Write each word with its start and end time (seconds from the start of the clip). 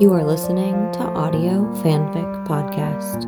You 0.00 0.12
are 0.12 0.24
listening 0.24 0.74
to 0.94 1.02
Audio 1.02 1.72
Fanfic 1.76 2.46
Podcast. 2.48 3.22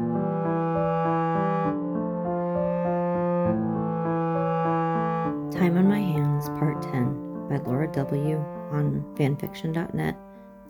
Time 5.53 5.79
on 5.79 5.89
My 5.89 6.00
Hands, 6.00 6.49
Part 6.59 6.82
10 6.82 7.49
by 7.49 7.59
Laura 7.59 7.87
W. 7.93 8.39
on 8.73 9.05
fanfiction.net 9.14 10.17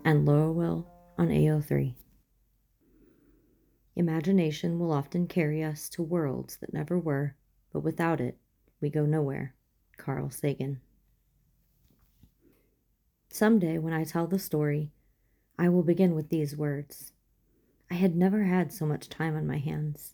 and 0.05 0.25
Laura 0.27 0.51
Will 0.51 0.87
on 1.17 1.29
AO3. 1.29 1.95
Imagination 3.95 4.77
will 4.77 4.91
often 4.91 5.25
carry 5.25 5.63
us 5.63 5.89
to 5.89 6.03
worlds 6.03 6.57
that 6.57 6.75
never 6.75 6.99
were, 6.99 7.35
but 7.73 7.79
without 7.79 8.21
it, 8.21 8.37
we 8.81 8.91
go 8.91 9.07
nowhere. 9.07 9.55
Carl 9.97 10.29
Sagan. 10.29 10.79
Someday, 13.29 13.79
when 13.79 13.93
I 13.93 14.03
tell 14.03 14.27
the 14.27 14.37
story, 14.37 14.91
I 15.59 15.69
will 15.69 15.83
begin 15.83 16.13
with 16.13 16.29
these 16.29 16.55
words 16.55 17.13
I 17.89 17.95
had 17.95 18.15
never 18.15 18.43
had 18.43 18.71
so 18.71 18.85
much 18.85 19.09
time 19.09 19.35
on 19.35 19.47
my 19.47 19.57
hands. 19.57 20.13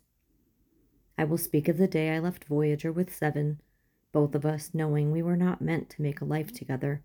I 1.17 1.25
will 1.25 1.37
speak 1.37 1.67
of 1.67 1.77
the 1.77 1.87
day 1.87 2.15
I 2.15 2.19
left 2.19 2.45
Voyager 2.45 2.91
with 2.91 3.13
Seven, 3.13 3.59
both 4.11 4.35
of 4.35 4.45
us 4.45 4.71
knowing 4.73 5.11
we 5.11 5.21
were 5.21 5.35
not 5.35 5.61
meant 5.61 5.89
to 5.91 6.01
make 6.01 6.21
a 6.21 6.25
life 6.25 6.53
together, 6.53 7.03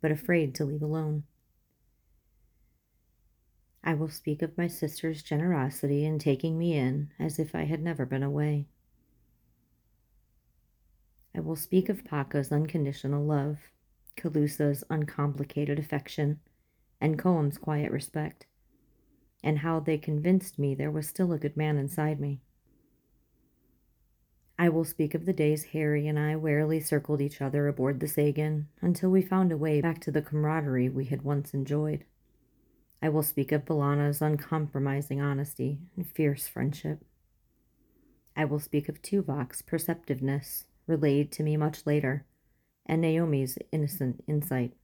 but 0.00 0.10
afraid 0.10 0.54
to 0.56 0.64
leave 0.64 0.82
alone. 0.82 1.24
I 3.84 3.94
will 3.94 4.08
speak 4.08 4.42
of 4.42 4.58
my 4.58 4.66
sister's 4.66 5.22
generosity 5.22 6.04
in 6.04 6.18
taking 6.18 6.58
me 6.58 6.76
in 6.76 7.10
as 7.18 7.38
if 7.38 7.54
I 7.54 7.64
had 7.64 7.82
never 7.82 8.04
been 8.04 8.22
away. 8.22 8.66
I 11.34 11.40
will 11.40 11.56
speak 11.56 11.88
of 11.88 12.04
Paca's 12.04 12.50
unconditional 12.50 13.24
love, 13.24 13.58
Calusa's 14.16 14.82
uncomplicated 14.90 15.78
affection, 15.78 16.40
and 17.00 17.18
Combs' 17.18 17.58
quiet 17.58 17.90
respect, 17.90 18.46
and 19.42 19.58
how 19.58 19.80
they 19.80 19.98
convinced 19.98 20.58
me 20.58 20.74
there 20.74 20.90
was 20.90 21.06
still 21.06 21.32
a 21.32 21.38
good 21.38 21.56
man 21.56 21.78
inside 21.78 22.20
me. 22.20 22.40
I 24.58 24.68
will 24.68 24.84
speak 24.84 25.14
of 25.14 25.24
the 25.24 25.32
days 25.32 25.64
Harry 25.72 26.06
and 26.06 26.18
I 26.18 26.36
warily 26.36 26.80
circled 26.80 27.22
each 27.22 27.40
other 27.40 27.66
aboard 27.66 27.98
the 27.98 28.06
Sagan 28.06 28.68
until 28.82 29.10
we 29.10 29.22
found 29.22 29.50
a 29.50 29.56
way 29.56 29.80
back 29.80 30.00
to 30.00 30.10
the 30.10 30.20
camaraderie 30.20 30.90
we 30.90 31.06
had 31.06 31.22
once 31.22 31.54
enjoyed. 31.54 32.04
I 33.00 33.08
will 33.08 33.22
speak 33.22 33.52
of 33.52 33.64
B'Elanna's 33.64 34.20
uncompromising 34.20 35.18
honesty 35.18 35.78
and 35.96 36.06
fierce 36.06 36.46
friendship. 36.46 37.02
I 38.36 38.44
will 38.44 38.60
speak 38.60 38.90
of 38.90 39.00
Tuvok's 39.00 39.62
perceptiveness, 39.62 40.66
relayed 40.86 41.32
to 41.32 41.42
me 41.42 41.56
much 41.56 41.86
later, 41.86 42.26
and 42.84 43.00
Naomi's 43.00 43.56
innocent 43.72 44.22
insight. 44.26 44.74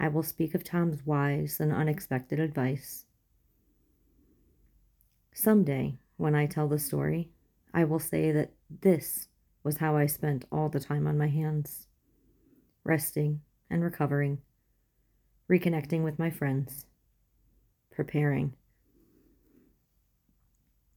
I 0.00 0.08
will 0.08 0.22
speak 0.22 0.54
of 0.54 0.64
Tom's 0.64 1.04
wise 1.04 1.60
and 1.60 1.70
unexpected 1.70 2.40
advice. 2.40 3.04
Someday, 5.34 5.98
when 6.16 6.34
I 6.34 6.46
tell 6.46 6.68
the 6.68 6.78
story, 6.78 7.28
I 7.74 7.84
will 7.84 7.98
say 7.98 8.32
that 8.32 8.52
this 8.80 9.28
was 9.62 9.76
how 9.76 9.96
I 9.96 10.06
spent 10.06 10.46
all 10.50 10.70
the 10.70 10.80
time 10.80 11.06
on 11.06 11.18
my 11.18 11.28
hands 11.28 11.86
resting 12.82 13.42
and 13.68 13.84
recovering, 13.84 14.38
reconnecting 15.50 16.02
with 16.02 16.18
my 16.18 16.30
friends, 16.30 16.86
preparing. 17.90 18.54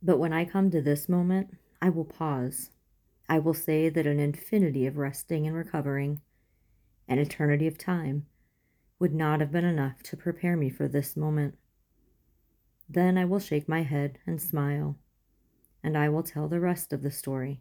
But 0.01 0.17
when 0.17 0.31
I 0.31 0.45
come 0.45 0.71
to 0.71 0.81
this 0.81 1.09
moment, 1.09 1.57
I 1.81 1.89
will 1.89 2.05
pause. 2.05 2.71
I 3.27 3.39
will 3.39 3.53
say 3.53 3.89
that 3.89 4.07
an 4.07 4.21
infinity 4.21 4.87
of 4.87 4.95
resting 4.95 5.45
and 5.45 5.55
recovering, 5.55 6.21
an 7.09 7.19
eternity 7.19 7.67
of 7.67 7.77
time, 7.77 8.27
would 9.03 9.13
not 9.13 9.41
have 9.41 9.51
been 9.51 9.65
enough 9.65 10.01
to 10.01 10.15
prepare 10.15 10.55
me 10.55 10.69
for 10.69 10.87
this 10.87 11.17
moment. 11.17 11.55
Then 12.87 13.17
I 13.17 13.25
will 13.25 13.39
shake 13.39 13.67
my 13.67 13.83
head 13.83 14.17
and 14.25 14.41
smile, 14.41 14.97
and 15.83 15.97
I 15.97 16.07
will 16.07 16.23
tell 16.23 16.47
the 16.47 16.61
rest 16.61 16.93
of 16.93 17.03
the 17.03 17.11
story, 17.11 17.59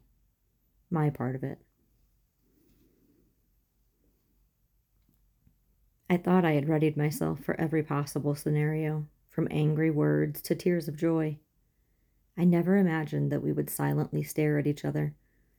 my 0.88 1.10
part 1.10 1.34
of 1.34 1.42
it. 1.42 1.58
I 6.08 6.16
thought 6.16 6.44
I 6.44 6.52
had 6.52 6.68
readied 6.68 6.96
myself 6.96 7.40
for 7.40 7.60
every 7.60 7.82
possible 7.82 8.36
scenario, 8.36 9.08
from 9.28 9.48
angry 9.50 9.90
words 9.90 10.42
to 10.42 10.54
tears 10.54 10.86
of 10.86 10.96
joy. 10.96 11.38
I 12.38 12.44
never 12.44 12.76
imagined 12.76 13.32
that 13.32 13.42
we 13.42 13.50
would 13.50 13.68
silently 13.68 14.22
stare 14.22 14.60
at 14.60 14.68
each 14.68 14.84
other, 14.84 15.16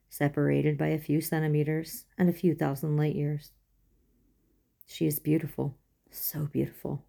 separated 0.10 0.78
by 0.78 0.88
a 0.88 0.98
few 0.98 1.20
centimeters 1.20 2.06
and 2.18 2.30
a 2.30 2.32
few 2.32 2.56
thousand 2.56 2.96
light 2.96 3.16
years. 3.16 3.52
She 4.86 5.08
is 5.08 5.20
beautiful, 5.20 5.78
so 6.10 6.46
beautiful. 6.46 7.04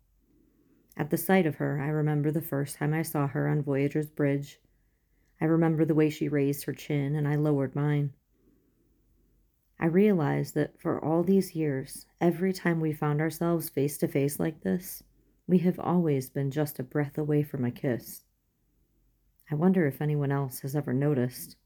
At 0.97 1.11
the 1.11 1.17
sight 1.17 1.47
of 1.47 1.57
her, 1.57 1.81
I 1.81 1.89
remember 1.89 2.31
the 2.31 2.41
first 2.41 2.77
time 2.77 2.95
I 2.95 3.03
saw 3.03 3.27
her 3.27 3.49
on 3.49 3.63
Voyager's 3.63 4.11
bridge. 4.11 4.61
I 5.41 5.47
remember 5.47 5.85
the 5.85 5.95
way 5.95 6.09
she 6.09 6.29
raised 6.29 6.65
her 6.65 6.73
chin 6.73 7.17
and 7.17 7.27
I 7.27 7.35
lowered 7.35 7.75
mine. 7.75 8.13
I 9.79 9.87
realized 9.87 10.55
that 10.55 10.81
for 10.81 11.05
all 11.05 11.25
these 11.25 11.57
years, 11.57 12.07
every 12.21 12.53
time 12.53 12.81
we 12.81 12.93
found 12.93 13.21
ourselves 13.21 13.69
face 13.69 13.99
to 13.99 14.09
face 14.09 14.39
like 14.39 14.63
this, 14.63 15.03
we 15.47 15.59
have 15.59 15.79
always 15.79 16.31
been 16.31 16.51
just 16.51 16.79
a 16.79 16.85
breath 16.85 17.19
away 17.19 17.43
from 17.43 17.65
a 17.65 17.71
kiss. 17.71 18.23
I 19.51 19.57
wonder 19.57 19.87
if 19.87 20.01
anyone 20.01 20.33
else 20.33 20.61
has 20.61 20.75
ever 20.75 20.95
noticed. 20.95 21.57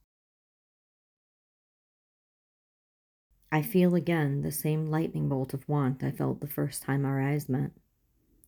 I 3.50 3.62
feel 3.62 3.94
again 3.94 4.42
the 4.42 4.52
same 4.52 4.86
lightning 4.86 5.28
bolt 5.28 5.54
of 5.54 5.68
want 5.68 6.02
I 6.02 6.10
felt 6.10 6.40
the 6.40 6.46
first 6.46 6.82
time 6.82 7.04
our 7.04 7.20
eyes 7.20 7.48
met. 7.48 7.70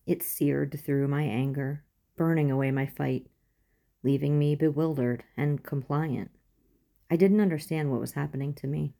It 0.05 0.21
seared 0.21 0.79
through 0.79 1.07
my 1.07 1.23
anger, 1.23 1.83
burning 2.15 2.51
away 2.51 2.71
my 2.71 2.85
fight, 2.85 3.27
leaving 4.03 4.37
me 4.37 4.55
bewildered 4.55 5.23
and 5.35 5.63
compliant. 5.63 6.31
I 7.09 7.15
didn't 7.15 7.41
understand 7.41 7.91
what 7.91 7.99
was 7.99 8.13
happening 8.13 8.53
to 8.55 8.67
me, 8.67 8.93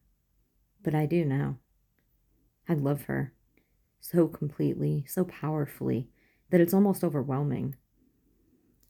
but 0.83 0.95
I 0.95 1.05
do 1.05 1.23
now. 1.23 1.57
I 2.67 2.73
love 2.73 3.03
her 3.03 3.33
so 4.01 4.27
completely, 4.27 5.05
so 5.07 5.23
powerfully, 5.23 6.09
that 6.49 6.59
it's 6.59 6.73
almost 6.73 7.03
overwhelming. 7.03 7.75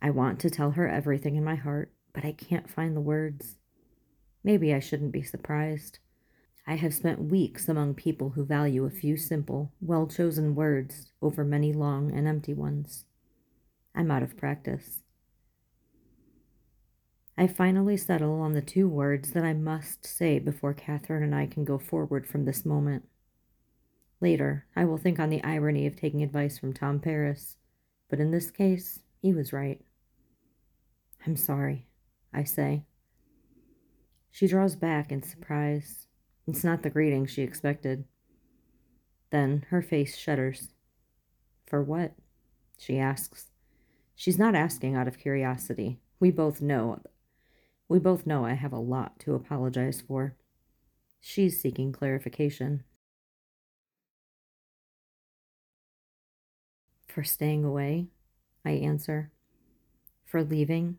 I 0.02 0.10
want 0.10 0.40
to 0.40 0.50
tell 0.50 0.72
her 0.72 0.88
everything 0.88 1.36
in 1.36 1.44
my 1.44 1.56
heart, 1.56 1.94
but 2.14 2.26
I 2.26 2.32
can't 2.32 2.70
find 2.70 2.96
the 2.96 3.02
words. 3.02 3.58
Maybe 4.44 4.74
I 4.74 4.80
shouldn't 4.80 5.12
be 5.12 5.22
surprised. 5.22 6.00
I 6.68 6.76
have 6.76 6.94
spent 6.94 7.32
weeks 7.32 7.68
among 7.68 7.96
people 7.96 8.32
who 8.32 8.46
value 8.46 8.86
a 8.86 8.90
few 8.90 9.18
simple, 9.18 9.72
well 9.82 10.08
chosen 10.08 10.56
words 10.56 11.12
over 11.22 11.44
many 11.44 11.74
long 11.74 12.12
and 12.12 12.28
empty 12.28 12.54
ones. 12.54 13.06
I'm 13.96 14.12
out 14.12 14.24
of 14.24 14.38
practice. 14.38 15.02
I 17.38 17.48
finally 17.48 17.98
settle 17.98 18.40
on 18.42 18.54
the 18.54 18.62
two 18.62 18.88
words 18.88 19.32
that 19.32 19.44
I 19.44 19.54
must 19.54 20.06
say 20.06 20.38
before 20.38 20.74
Kathryn 20.74 21.24
and 21.24 21.34
I 21.34 21.48
can 21.48 21.64
go 21.64 21.80
forward 21.80 22.28
from 22.28 22.46
this 22.46 22.66
moment. 22.66 23.08
Later, 24.20 24.68
I 24.76 24.86
will 24.86 24.98
think 24.98 25.20
on 25.20 25.30
the 25.30 25.44
irony 25.44 25.88
of 25.88 25.96
taking 25.96 26.22
advice 26.22 26.60
from 26.60 26.74
Tom 26.74 27.00
Paris, 27.00 27.58
but 28.10 28.20
in 28.20 28.30
this 28.30 28.52
case, 28.52 29.00
he 29.22 29.34
was 29.34 29.52
right. 29.52 29.82
I'm 31.26 31.36
sorry, 31.36 31.88
I 32.32 32.44
say. 32.44 32.86
She 34.30 34.48
draws 34.48 34.76
back 34.76 35.12
in 35.12 35.24
surprise, 35.24 36.08
it's 36.47 36.63
not 36.63 36.84
the 36.84 36.90
greeting 36.90 37.25
she 37.25 37.41
expected. 37.41 38.06
Then 39.31 39.66
her 39.69 39.81
face 39.81 40.18
shudders. 40.18 40.69
For 41.66 41.81
what? 41.81 42.13
she 42.78 42.97
asks. 42.97 43.47
She's 44.16 44.40
not 44.40 44.56
asking 44.56 44.96
out 44.96 45.07
of 45.07 45.19
curiosity. 45.19 46.00
We 46.19 46.31
both 46.31 46.62
know. 46.62 47.02
We 47.88 47.99
both 47.99 48.26
know 48.26 48.46
I 48.46 48.53
have 48.53 48.73
a 48.73 48.79
lot 48.79 49.20
to 49.20 49.35
apologize 49.35 50.02
for. 50.02 50.35
She's 51.20 51.61
seeking 51.61 51.91
clarification. 51.91 52.84
For 57.08 57.23
staying 57.23 57.64
away, 57.64 58.08
I 58.66 58.72
answer. 58.72 59.32
For 60.26 60.44
leaving. 60.44 60.97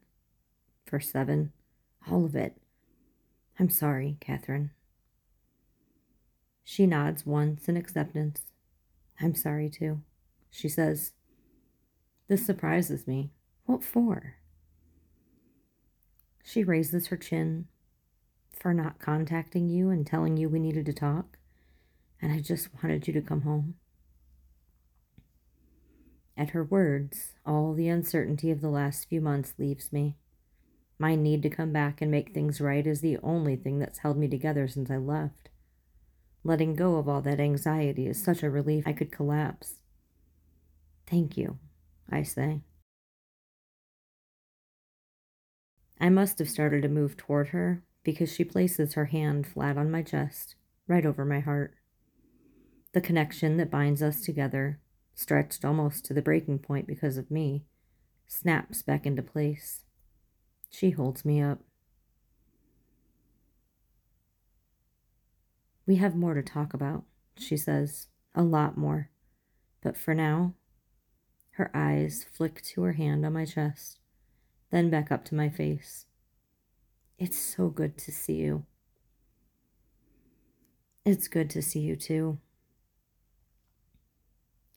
For 0.86 1.00
seven. 1.00 1.52
All 2.10 2.24
of 2.24 2.36
it. 2.36 2.56
I'm 3.58 3.70
sorry, 3.70 4.16
Kathryn. 4.20 4.70
She 6.64 6.86
nods 6.86 7.26
once 7.26 7.68
in 7.68 7.76
acceptance. 7.76 8.42
I'm 9.20 9.34
sorry 9.34 9.68
too. 9.68 10.02
She 10.50 10.68
says, 10.68 11.12
This 12.28 12.44
surprises 12.44 13.06
me. 13.06 13.30
What 13.66 13.84
for? 13.84 14.36
She 16.44 16.64
raises 16.64 17.08
her 17.08 17.16
chin. 17.16 17.66
For 18.50 18.74
not 18.74 18.98
contacting 19.00 19.68
you 19.68 19.90
and 19.90 20.06
telling 20.06 20.36
you 20.36 20.48
we 20.48 20.60
needed 20.60 20.86
to 20.86 20.92
talk, 20.92 21.38
and 22.20 22.32
I 22.32 22.40
just 22.40 22.68
wanted 22.82 23.08
you 23.08 23.12
to 23.14 23.20
come 23.20 23.42
home. 23.42 23.74
At 26.36 26.50
her 26.50 26.64
words, 26.64 27.32
all 27.44 27.74
the 27.74 27.88
uncertainty 27.88 28.50
of 28.50 28.60
the 28.60 28.70
last 28.70 29.08
few 29.08 29.20
months 29.20 29.54
leaves 29.58 29.92
me. 29.92 30.16
My 30.98 31.14
need 31.14 31.42
to 31.42 31.50
come 31.50 31.72
back 31.72 32.00
and 32.00 32.10
make 32.10 32.32
things 32.32 32.60
right 32.60 32.86
is 32.86 33.00
the 33.00 33.18
only 33.22 33.56
thing 33.56 33.78
that's 33.78 33.98
held 33.98 34.16
me 34.16 34.28
together 34.28 34.68
since 34.68 34.90
I 34.90 34.96
left. 34.96 35.48
Letting 36.44 36.74
go 36.74 36.96
of 36.96 37.08
all 37.08 37.22
that 37.22 37.38
anxiety 37.38 38.06
is 38.06 38.22
such 38.22 38.42
a 38.42 38.50
relief 38.50 38.84
I 38.86 38.92
could 38.92 39.12
collapse. 39.12 39.82
Thank 41.06 41.36
you, 41.36 41.58
I 42.10 42.22
say. 42.22 42.62
I 46.00 46.08
must 46.08 46.40
have 46.40 46.50
started 46.50 46.82
to 46.82 46.88
move 46.88 47.16
toward 47.16 47.48
her 47.48 47.84
because 48.02 48.32
she 48.32 48.42
places 48.42 48.94
her 48.94 49.04
hand 49.06 49.46
flat 49.46 49.78
on 49.78 49.90
my 49.90 50.02
chest, 50.02 50.56
right 50.88 51.06
over 51.06 51.24
my 51.24 51.38
heart. 51.38 51.74
The 52.92 53.00
connection 53.00 53.56
that 53.58 53.70
binds 53.70 54.02
us 54.02 54.20
together, 54.20 54.80
stretched 55.14 55.64
almost 55.64 56.04
to 56.06 56.14
the 56.14 56.22
breaking 56.22 56.58
point 56.58 56.88
because 56.88 57.16
of 57.16 57.30
me, 57.30 57.66
snaps 58.26 58.82
back 58.82 59.06
into 59.06 59.22
place. 59.22 59.84
She 60.70 60.90
holds 60.90 61.24
me 61.24 61.40
up. 61.40 61.60
We 65.86 65.96
have 65.96 66.14
more 66.14 66.34
to 66.34 66.42
talk 66.42 66.74
about, 66.74 67.04
she 67.36 67.56
says, 67.56 68.08
a 68.34 68.42
lot 68.42 68.76
more. 68.76 69.10
But 69.82 69.96
for 69.96 70.14
now, 70.14 70.54
her 71.52 71.70
eyes 71.74 72.24
flick 72.32 72.62
to 72.62 72.82
her 72.82 72.92
hand 72.92 73.26
on 73.26 73.32
my 73.32 73.44
chest, 73.44 73.98
then 74.70 74.90
back 74.90 75.10
up 75.10 75.24
to 75.26 75.34
my 75.34 75.48
face. 75.48 76.06
It's 77.18 77.38
so 77.38 77.68
good 77.68 77.98
to 77.98 78.12
see 78.12 78.34
you. 78.34 78.64
It's 81.04 81.28
good 81.28 81.50
to 81.50 81.62
see 81.62 81.80
you 81.80 81.96
too. 81.96 82.38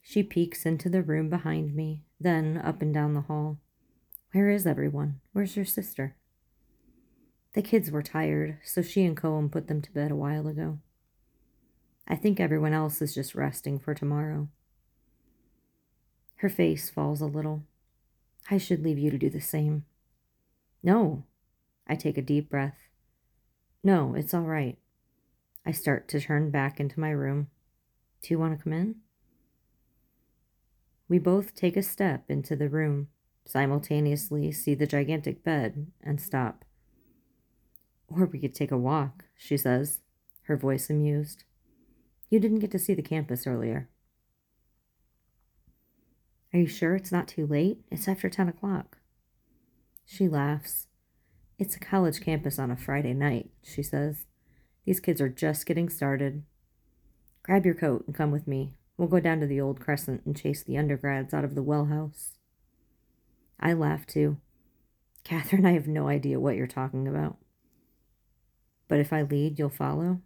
She 0.02 0.24
peeks 0.24 0.66
into 0.66 0.90
the 0.90 1.02
room 1.02 1.30
behind 1.30 1.76
me, 1.76 2.04
then 2.20 2.62
up 2.64 2.82
and 2.82 2.94
down 2.94 3.14
the 3.14 3.22
hall. 3.22 3.60
Where 4.32 4.50
is 4.50 4.68
everyone? 4.68 5.22
Where's 5.34 5.56
your 5.56 5.66
sister? 5.66 6.16
The 7.54 7.62
kids 7.62 7.90
were 7.90 8.04
tired, 8.04 8.58
so 8.64 8.82
she 8.82 9.06
and 9.06 9.16
Cohen 9.16 9.50
put 9.50 9.68
them 9.68 9.82
to 9.82 9.92
bed 9.92 10.12
a 10.12 10.16
while 10.16 10.48
ago. 10.48 10.80
I 12.08 12.16
think 12.16 12.40
everyone 12.40 12.74
else 12.74 13.02
is 13.02 13.16
just 13.16 13.36
resting 13.36 13.80
for 13.80 13.94
tomorrow. 13.94 14.50
Her 16.38 16.50
face 16.50 16.90
falls 16.90 17.22
a 17.22 17.26
little. 17.26 17.64
I 18.52 18.58
should 18.58 18.84
leave 18.84 19.00
you 19.00 19.10
to 19.10 19.18
do 19.18 19.30
the 19.30 19.42
same. 19.42 19.86
No. 20.84 21.24
I 21.88 21.96
take 21.96 22.18
a 22.18 22.22
deep 22.22 22.50
breath. 22.50 22.78
No, 23.84 24.14
it's 24.16 24.34
all 24.34 24.42
right. 24.42 24.78
I 25.66 25.72
start 25.72 26.08
to 26.10 26.20
turn 26.20 26.52
back 26.52 26.80
into 26.80 27.00
my 27.00 27.10
room. 27.10 27.48
Do 28.22 28.28
you 28.34 28.40
want 28.40 28.58
to 28.58 28.64
come 28.64 28.74
in? 28.74 28.96
We 31.08 31.20
both 31.20 31.56
take 31.56 31.78
a 31.78 31.84
step 31.84 32.30
into 32.30 32.56
the 32.56 32.70
room, 32.70 33.10
simultaneously 33.46 34.52
see 34.52 34.74
the 34.74 34.88
gigantic 34.88 35.44
bed, 35.44 35.88
and 36.04 36.20
stop. 36.20 36.66
Or 38.08 38.26
we 38.26 38.40
could 38.40 38.56
take 38.56 38.72
a 38.72 38.78
walk, 38.78 39.26
she 39.36 39.58
says, 39.58 40.02
her 40.44 40.58
voice 40.58 40.90
amused. 40.90 41.44
You 42.30 42.40
didn't 42.40 42.60
get 42.60 42.72
to 42.72 42.80
see 42.80 42.94
the 42.94 43.02
campus 43.02 43.46
earlier. 43.46 43.90
Are 46.54 46.60
you 46.60 46.68
sure 46.68 46.96
it's 46.96 47.12
not 47.12 47.28
too 47.28 47.46
late? 47.46 47.82
It's 47.92 48.08
after 48.08 48.30
10 48.30 48.50
o'clock. 48.50 48.98
She 50.06 50.28
laughs. 50.28 50.88
It's 51.60 51.76
a 51.76 51.80
college 51.80 52.22
campus 52.22 52.58
on 52.60 52.72
a 52.72 52.78
Friday 52.78 53.14
night, 53.14 53.50
she 53.64 53.84
says. 53.84 54.26
These 54.86 55.00
kids 55.00 55.20
are 55.20 55.30
just 55.30 55.66
getting 55.66 55.90
started. 55.90 56.44
Grab 57.44 57.66
your 57.66 57.76
coat 57.76 58.06
and 58.06 58.16
come 58.16 58.32
with 58.32 58.48
me. 58.48 58.78
We'll 58.98 59.08
go 59.08 59.20
down 59.20 59.40
to 59.42 59.48
the 59.48 59.60
old 59.60 59.80
crescent 59.80 60.24
and 60.26 60.36
chase 60.36 60.64
the 60.64 60.78
undergrads 60.78 61.34
out 61.34 61.44
of 61.44 61.56
the 61.56 61.64
well 61.64 61.86
house. 61.86 62.38
I 63.60 63.74
laugh 63.74 64.06
too. 64.06 64.38
Kathryn, 65.26 65.66
I 65.66 65.72
have 65.72 65.88
no 65.88 66.08
idea 66.08 66.40
what 66.40 66.56
you're 66.56 66.68
talking 66.68 67.08
about. 67.08 67.38
But 68.88 69.00
if 69.00 69.12
I 69.12 69.24
lead, 69.24 69.58
you'll 69.58 69.70
follow? 69.70 70.22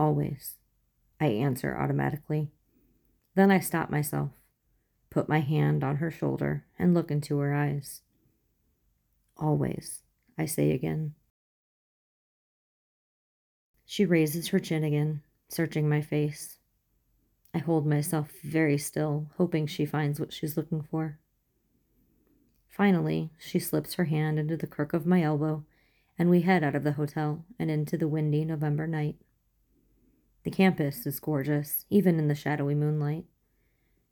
Always. 0.00 0.54
I 1.20 1.26
answer 1.26 1.76
automatically. 1.76 2.52
Then 3.34 3.50
I 3.50 3.60
stop 3.60 3.90
myself, 3.90 4.30
put 5.10 5.28
my 5.28 5.40
hand 5.40 5.84
on 5.84 5.96
her 5.96 6.10
shoulder, 6.10 6.64
and 6.78 6.94
look 6.94 7.10
into 7.10 7.36
her 7.36 7.54
eyes. 7.54 8.00
Always, 9.36 10.00
I 10.38 10.46
say 10.46 10.72
again. 10.72 11.16
She 13.84 14.06
raises 14.06 14.48
her 14.48 14.58
chin 14.58 14.84
again, 14.84 15.20
searching 15.50 15.86
my 15.86 16.00
face. 16.00 16.56
I 17.52 17.58
hold 17.58 17.86
myself 17.86 18.30
very 18.42 18.78
still, 18.78 19.26
hoping 19.36 19.66
she 19.66 19.84
finds 19.84 20.18
what 20.18 20.32
she's 20.32 20.56
looking 20.56 20.80
for. 20.80 21.18
Finally, 22.66 23.32
she 23.38 23.58
slips 23.58 23.94
her 23.94 24.04
hand 24.04 24.38
into 24.38 24.56
the 24.56 24.66
crook 24.66 24.94
of 24.94 25.04
my 25.04 25.22
elbow, 25.22 25.66
and 26.18 26.30
we 26.30 26.40
head 26.40 26.64
out 26.64 26.74
of 26.74 26.84
the 26.84 26.92
hotel 26.92 27.44
and 27.58 27.70
into 27.70 27.98
the 27.98 28.08
windy 28.08 28.46
November 28.46 28.86
night. 28.86 29.16
The 30.44 30.50
campus 30.50 31.06
is 31.06 31.20
gorgeous, 31.20 31.84
even 31.90 32.18
in 32.18 32.28
the 32.28 32.34
shadowy 32.34 32.74
moonlight. 32.74 33.24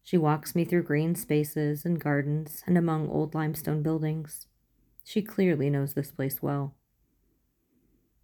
She 0.03 0.19
walks 0.19 0.55
me 0.55 0.65
through 0.65 0.85
green 0.85 1.15
spaces 1.15 1.85
and 1.85 2.01
gardens 2.01 2.63
and 2.67 2.79
among 2.79 3.09
old 3.09 3.35
limestone 3.35 3.83
buildings. 3.83 4.47
She 5.05 5.23
clearly 5.23 5.71
knows 5.71 5.95
this 5.95 6.11
place 6.11 6.43
well. 6.43 6.75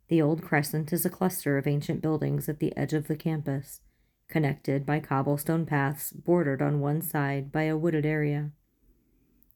The 0.09 0.21
old 0.21 0.43
crescent 0.43 0.93
is 0.93 1.07
a 1.07 1.11
cluster 1.11 1.57
of 1.57 1.67
ancient 1.67 2.03
buildings 2.03 2.49
at 2.49 2.59
the 2.59 2.77
edge 2.77 2.93
of 2.93 3.09
the 3.09 3.17
campus 3.17 3.81
connected 4.29 4.87
by 4.87 5.01
cobblestone 5.01 5.67
paths 5.67 6.13
bordered 6.13 6.63
on 6.63 6.81
one 6.81 7.01
side 7.01 7.53
by 7.53 7.63
a 7.63 7.77
wooded 7.77 8.07
area. 8.07 8.51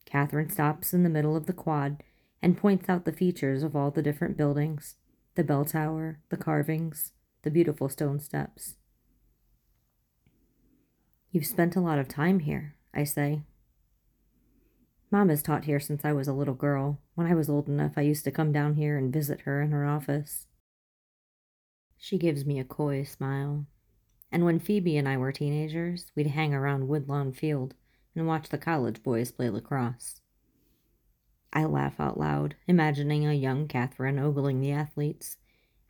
Catherine 0.05 0.51
stops 0.51 0.95
in 0.95 1.03
the 1.03 1.11
middle 1.11 1.37
of 1.37 1.47
the 1.47 1.53
quad 1.53 2.03
and 2.41 2.57
points 2.57 2.89
out 2.89 3.05
the 3.05 3.13
features 3.13 3.63
of 3.63 3.75
all 3.75 3.91
the 3.91 4.03
different 4.03 4.37
buildings 4.37 4.97
the 5.35 5.45
bell 5.45 5.65
tower, 5.65 6.19
the 6.31 6.37
carvings, 6.37 7.13
the 7.49 7.53
beautiful 7.53 7.89
stone 7.89 8.21
steps. 8.21 8.77
You've 11.33 11.47
spent 11.47 11.77
a 11.77 11.81
lot 11.81 11.99
of 11.99 12.07
time 12.07 12.41
here, 12.41 12.75
I 12.93 13.05
say. 13.05 13.41
Mom 15.11 15.31
has 15.31 15.43
taught 15.43 15.65
here 15.65 15.81
since 15.81 16.05
I 16.05 16.13
was 16.13 16.29
a 16.29 16.35
little 16.35 16.53
girl. 16.53 17.01
When 17.15 17.27
I 17.27 17.35
was 17.35 17.49
old 17.49 17.67
enough, 17.67 17.93
I 17.97 18.03
used 18.03 18.25
to 18.25 18.31
come 18.31 18.53
down 18.53 18.75
here 18.75 18.99
and 18.99 19.11
visit 19.11 19.41
her 19.47 19.63
in 19.63 19.71
her 19.71 19.87
office. 19.87 20.47
She 21.97 22.19
gives 22.19 22.45
me 22.45 22.61
a 22.61 22.65
coy 22.65 23.03
smile. 23.05 23.65
And 24.31 24.45
when 24.45 24.59
Phoebe 24.59 24.99
and 24.99 25.09
I 25.09 25.17
were 25.17 25.33
teenagers, 25.33 26.13
we'd 26.15 26.27
hang 26.27 26.53
around 26.53 26.87
Woodlawn 26.87 27.33
Field 27.33 27.73
and 28.15 28.27
watch 28.27 28.51
the 28.51 28.59
college 28.59 29.03
boys 29.03 29.33
play 29.33 29.49
lacrosse. 29.49 30.21
I 31.51 31.65
laugh 31.65 31.99
out 31.99 32.21
loud, 32.21 32.57
imagining 32.67 33.27
a 33.27 33.33
young 33.33 33.69
Kathryn 33.69 34.23
ogling 34.23 34.61
the 34.61 34.73
athletes, 34.73 35.39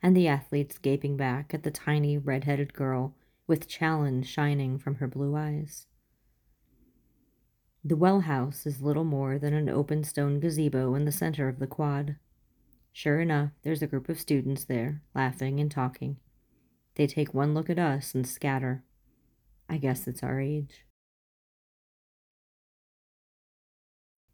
and 0.01 0.15
the 0.15 0.27
athletes 0.27 0.77
gaping 0.77 1.17
back 1.17 1.53
at 1.53 1.63
the 1.63 1.71
tiny 1.71 2.17
red 2.17 2.45
headed 2.45 2.73
girl 2.73 3.15
with 3.47 3.67
challenge 3.67 4.27
shining 4.27 4.77
from 4.77 4.95
her 4.95 5.07
blue 5.07 5.35
eyes. 5.35 5.87
The 7.83 7.95
well 7.95 8.21
house 8.21 8.65
is 8.65 8.81
little 8.81 9.05
more 9.05 9.39
than 9.39 9.53
an 9.53 9.69
open 9.69 10.03
stone 10.03 10.39
gazebo 10.39 10.95
in 10.95 11.05
the 11.05 11.11
center 11.11 11.47
of 11.47 11.59
the 11.59 11.67
quad. 11.67 12.17
Sure 12.91 13.19
enough, 13.19 13.51
there's 13.63 13.81
a 13.81 13.87
group 13.87 14.09
of 14.09 14.19
students 14.19 14.65
there, 14.65 15.01
laughing 15.15 15.59
and 15.59 15.71
talking. 15.71 16.17
They 16.95 17.07
take 17.07 17.33
one 17.33 17.53
look 17.53 17.69
at 17.69 17.79
us 17.79 18.13
and 18.13 18.27
scatter. 18.27 18.83
I 19.69 19.77
guess 19.77 20.07
it's 20.07 20.23
our 20.23 20.41
age. 20.41 20.85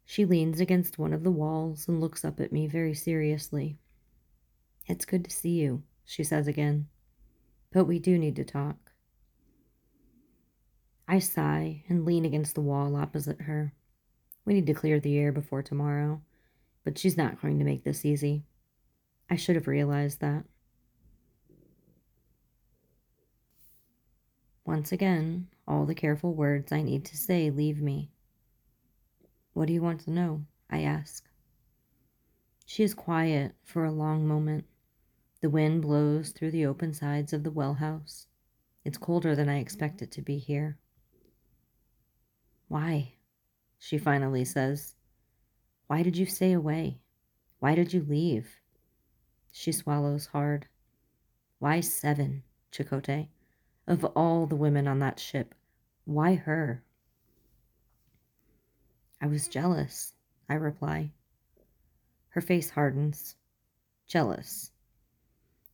She 0.04 0.24
leans 0.24 0.60
against 0.60 0.98
one 0.98 1.12
of 1.12 1.24
the 1.24 1.30
walls 1.30 1.88
and 1.88 2.00
looks 2.00 2.24
up 2.24 2.40
at 2.40 2.52
me 2.52 2.66
very 2.66 2.94
seriously. 2.94 3.78
It's 4.86 5.04
good 5.04 5.24
to 5.24 5.30
see 5.30 5.50
you, 5.50 5.82
she 6.04 6.22
says 6.22 6.46
again. 6.46 6.86
But 7.72 7.86
we 7.86 7.98
do 7.98 8.18
need 8.18 8.36
to 8.36 8.44
talk. 8.44 8.76
I 11.08 11.18
sigh 11.18 11.84
and 11.88 12.04
lean 12.04 12.24
against 12.24 12.54
the 12.54 12.60
wall 12.60 12.96
opposite 12.96 13.42
her. 13.42 13.72
We 14.44 14.54
need 14.54 14.66
to 14.66 14.74
clear 14.74 15.00
the 15.00 15.18
air 15.18 15.32
before 15.32 15.62
tomorrow, 15.62 16.22
but 16.84 16.98
she's 16.98 17.16
not 17.16 17.40
going 17.40 17.58
to 17.58 17.64
make 17.64 17.84
this 17.84 18.04
easy. 18.04 18.44
I 19.28 19.36
should 19.36 19.56
have 19.56 19.66
realized 19.66 20.20
that. 20.20 20.44
Once 24.64 24.92
again, 24.92 25.48
all 25.66 25.84
the 25.84 25.94
careful 25.94 26.34
words 26.34 26.72
I 26.72 26.82
need 26.82 27.04
to 27.06 27.16
say 27.16 27.50
leave 27.50 27.80
me. 27.80 28.10
What 29.52 29.66
do 29.66 29.72
you 29.72 29.82
want 29.82 30.00
to 30.02 30.10
know? 30.10 30.44
I 30.70 30.82
ask. 30.82 31.24
She 32.66 32.82
is 32.82 32.94
quiet 32.94 33.54
for 33.62 33.84
a 33.84 33.92
long 33.92 34.26
moment. 34.26 34.64
The 35.40 35.50
wind 35.50 35.82
blows 35.82 36.30
through 36.30 36.50
the 36.50 36.66
open 36.66 36.94
sides 36.94 37.32
of 37.32 37.42
the 37.42 37.50
well 37.50 37.74
house. 37.74 38.26
It's 38.84 38.98
colder 38.98 39.34
than 39.34 39.48
I 39.48 39.58
expect 39.58 40.00
it 40.00 40.10
to 40.12 40.22
be 40.22 40.38
here. 40.38 40.78
Why? 42.68 43.14
She 43.78 43.98
finally 43.98 44.44
says. 44.44 44.94
Why 45.86 46.02
did 46.02 46.16
you 46.16 46.26
stay 46.26 46.52
away? 46.52 47.00
Why 47.58 47.74
did 47.74 47.92
you 47.92 48.02
leave? 48.02 48.60
She 49.52 49.72
swallows 49.72 50.26
hard. 50.26 50.66
Why 51.58 51.80
seven, 51.80 52.42
Chakotay? 52.72 53.28
Of 53.86 54.04
all 54.04 54.46
the 54.46 54.56
women 54.56 54.88
on 54.88 54.98
that 54.98 55.20
ship, 55.20 55.54
why 56.04 56.34
her? 56.34 56.82
I 59.20 59.26
was 59.26 59.48
jealous, 59.48 60.12
I 60.48 60.54
reply. 60.54 61.12
Her 62.30 62.40
face 62.40 62.70
hardens. 62.70 63.36
Jealous. 64.06 64.70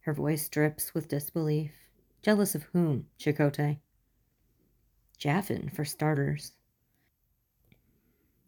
Her 0.03 0.13
voice 0.13 0.49
drips 0.49 0.95
with 0.95 1.09
disbelief. 1.09 1.73
Jealous 2.23 2.55
of 2.55 2.65
whom, 2.73 3.07
Chakotay? 3.19 3.79
Jaffen, 5.19 5.71
for 5.71 5.85
starters. 5.85 6.53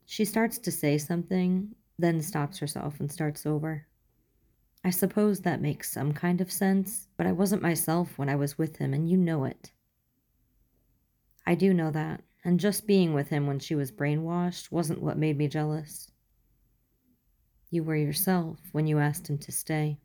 She 0.05 0.25
starts 0.25 0.59
to 0.59 0.73
say 0.73 0.99
something, 0.99 1.75
then 1.99 2.21
stops 2.21 2.59
herself 2.59 2.99
and 2.99 3.11
starts 3.11 3.47
over. 3.47 3.87
I 4.85 4.91
suppose 4.91 5.41
that 5.41 5.63
makes 5.63 5.91
some 5.91 6.13
kind 6.13 6.41
of 6.41 6.53
sense, 6.53 7.09
but 7.17 7.27
I 7.27 7.33
wasn't 7.33 7.63
myself 7.63 8.19
when 8.19 8.29
I 8.29 8.37
was 8.37 8.59
with 8.59 8.77
him, 8.77 8.93
and 8.93 9.09
you 9.09 9.17
know 9.17 9.45
it. 9.45 9.73
I 11.47 11.55
do 11.55 11.73
know 11.73 11.91
that, 11.93 12.23
and 12.45 12.61
just 12.61 12.87
being 12.87 13.15
with 13.15 13.29
him 13.29 13.47
when 13.47 13.61
she 13.61 13.75
was 13.75 13.93
brainwashed 13.93 14.73
wasn't 14.73 15.03
what 15.03 15.17
made 15.17 15.39
me 15.39 15.47
jealous. 15.47 16.11
You 17.71 17.85
were 17.85 17.97
yourself 17.97 18.59
when 18.73 18.87
you 18.87 18.99
asked 18.99 19.31
him 19.31 19.39
to 19.39 19.53
stay. 19.53 20.01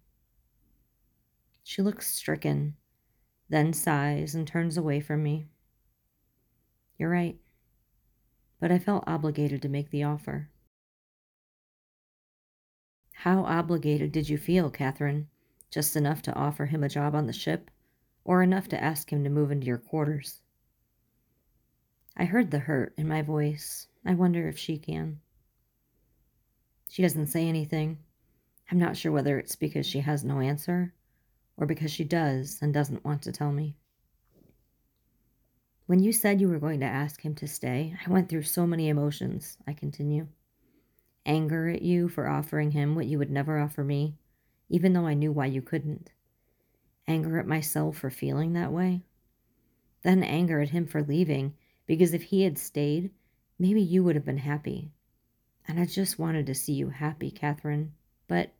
She 1.70 1.84
looks 1.84 2.08
stricken, 2.08 2.78
then 3.48 3.74
sighs 3.74 4.34
and 4.34 4.48
turns 4.48 4.76
away 4.76 5.02
from 5.02 5.22
me. 5.22 5.46
You're 6.98 7.12
right, 7.12 7.38
but 8.60 8.72
I 8.72 8.80
felt 8.80 9.04
obligated 9.06 9.62
to 9.62 9.70
make 9.70 9.92
the 9.92 10.02
offer. 10.02 10.50
How 13.14 13.44
obligated 13.44 14.12
did 14.12 14.30
you 14.30 14.40
feel, 14.40 14.72
Kathryn? 14.72 15.28
Just 15.70 15.96
enough 15.96 16.24
to 16.24 16.34
offer 16.34 16.66
him 16.66 16.84
a 16.84 16.90
job 16.90 17.14
on 17.14 17.28
the 17.28 17.34
ship, 17.34 17.70
or 18.24 18.42
enough 18.42 18.68
to 18.70 18.84
ask 18.84 19.14
him 19.14 19.24
to 19.24 19.30
move 19.30 19.52
into 19.52 19.68
your 19.68 19.78
quarters? 19.78 20.42
I 22.18 22.26
heard 22.26 22.50
the 22.50 22.58
hurt 22.58 22.96
in 22.98 23.08
my 23.08 23.22
voice. 23.22 23.86
I 24.04 24.16
wonder 24.16 24.48
if 24.48 24.58
she 24.58 24.80
can. 24.80 25.20
She 26.90 27.04
doesn't 27.04 27.28
say 27.28 27.48
anything. 27.48 28.00
I'm 28.72 28.80
not 28.80 28.98
sure 28.98 29.12
whether 29.12 29.38
it's 29.38 29.56
because 29.56 29.86
she 29.86 30.00
has 30.00 30.24
no 30.24 30.40
answer 30.40 30.96
or 31.60 31.68
because 31.68 31.92
she 31.92 32.04
does 32.04 32.58
and 32.64 32.74
doesn't 32.74 33.06
want 33.06 33.22
to 33.22 33.32
tell 33.32 33.52
me. 33.52 33.76
When 35.86 36.00
you 36.00 36.12
said 36.12 36.42
you 36.42 36.50
were 36.50 36.60
going 36.60 36.80
to 36.80 36.88
ask 36.88 37.22
him 37.22 37.36
to 37.36 37.48
stay, 37.48 37.96
I 38.04 38.10
went 38.10 38.30
through 38.30 38.44
so 38.44 38.66
many 38.66 38.90
emotions, 38.90 39.58
I 39.68 39.74
continue 39.74 40.28
anger 41.30 41.70
at 41.70 41.84
you 41.84 42.10
for 42.10 42.28
offering 42.28 42.72
him 42.72 42.96
what 42.96 43.06
you 43.06 43.20
would 43.20 43.30
never 43.30 43.60
offer 43.60 43.84
me, 43.84 44.16
even 44.68 44.94
though 44.94 45.06
I 45.06 45.14
knew 45.14 45.32
why 45.32 45.46
you 45.46 45.62
couldn't. 45.62 46.12
Anger 47.08 47.40
at 47.40 47.48
myself 47.48 47.98
for 47.98 48.10
feeling 48.10 48.54
that 48.54 48.72
way. 48.72 49.04
Then 50.04 50.24
anger 50.24 50.60
at 50.60 50.70
him 50.70 50.88
for 50.88 51.04
leaving, 51.04 51.54
because 51.86 52.14
if 52.14 52.24
he 52.24 52.42
had 52.42 52.58
stayed, 52.58 53.12
maybe 53.60 53.82
you 53.82 54.04
would 54.04 54.16
have 54.16 54.26
been 54.26 54.38
happy. 54.38 54.92
And 55.68 55.80
I 55.80 55.86
just 55.86 56.18
wanted 56.18 56.48
to 56.48 56.56
see 56.56 56.74
you 56.74 56.90
happy, 56.90 57.32
Kathryn. 57.32 57.90
But 58.28 58.52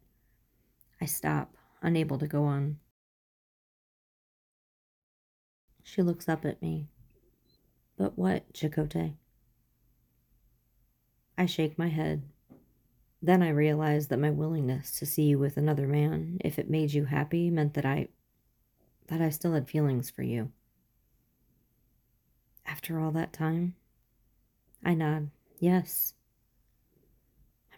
I 1.02 1.06
stop, 1.06 1.56
unable 1.82 2.20
to 2.20 2.28
go 2.28 2.44
on. 2.44 2.78
She 5.92 6.04
looks 6.04 6.30
up 6.30 6.46
at 6.46 6.62
me. 6.62 6.88
But 7.98 8.16
what, 8.16 8.54
Chakotay? 8.54 9.16
I 11.36 11.48
shake 11.48 11.80
my 11.80 11.88
head. 11.88 12.22
Then 13.24 13.42
I 13.42 13.50
realize 13.50 14.08
that 14.08 14.20
my 14.20 14.30
willingness 14.30 14.92
to 15.00 15.08
see 15.08 15.24
you 15.24 15.40
with 15.40 15.58
another 15.58 15.88
man, 15.88 16.38
if 16.42 16.60
it 16.60 16.70
made 16.70 16.94
you 16.94 17.06
happy, 17.06 17.50
meant 17.50 17.74
that 17.74 17.86
I 17.86 18.10
that 19.08 19.20
I 19.20 19.32
still 19.32 19.54
had 19.54 19.68
feelings 19.68 20.12
for 20.12 20.22
you. 20.22 20.52
After 22.68 23.00
all 23.00 23.12
that 23.14 23.34
time? 23.34 23.74
I 24.86 24.94
nod. 24.94 25.32
Yes. 25.60 26.14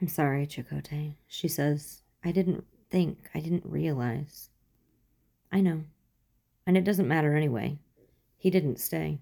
I'm 0.02 0.10
sorry, 0.10 0.46
Chakotay, 0.46 1.14
she 1.28 1.48
says. 1.48 2.02
I 2.26 2.34
didn't 2.34 2.66
think, 2.90 3.30
I 3.34 3.40
didn't 3.40 3.66
realize. 3.66 4.50
I 5.50 5.62
know. 5.62 5.86
And 6.68 6.76
it 6.76 6.84
doesn't 6.84 7.08
matter 7.08 7.38
anyway. 7.38 7.80
He 8.42 8.50
didn't 8.50 8.80
stay. 8.80 9.20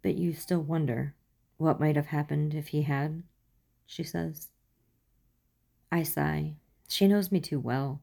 But 0.00 0.14
you 0.14 0.32
still 0.32 0.60
wonder 0.60 1.16
what 1.56 1.80
might 1.80 1.96
have 1.96 2.06
happened 2.06 2.54
if 2.54 2.68
he 2.68 2.82
had? 2.82 3.24
she 3.84 4.04
says. 4.04 4.46
I 5.90 6.04
sigh. 6.04 6.54
She 6.86 7.08
knows 7.08 7.32
me 7.32 7.40
too 7.40 7.58
well. 7.58 8.00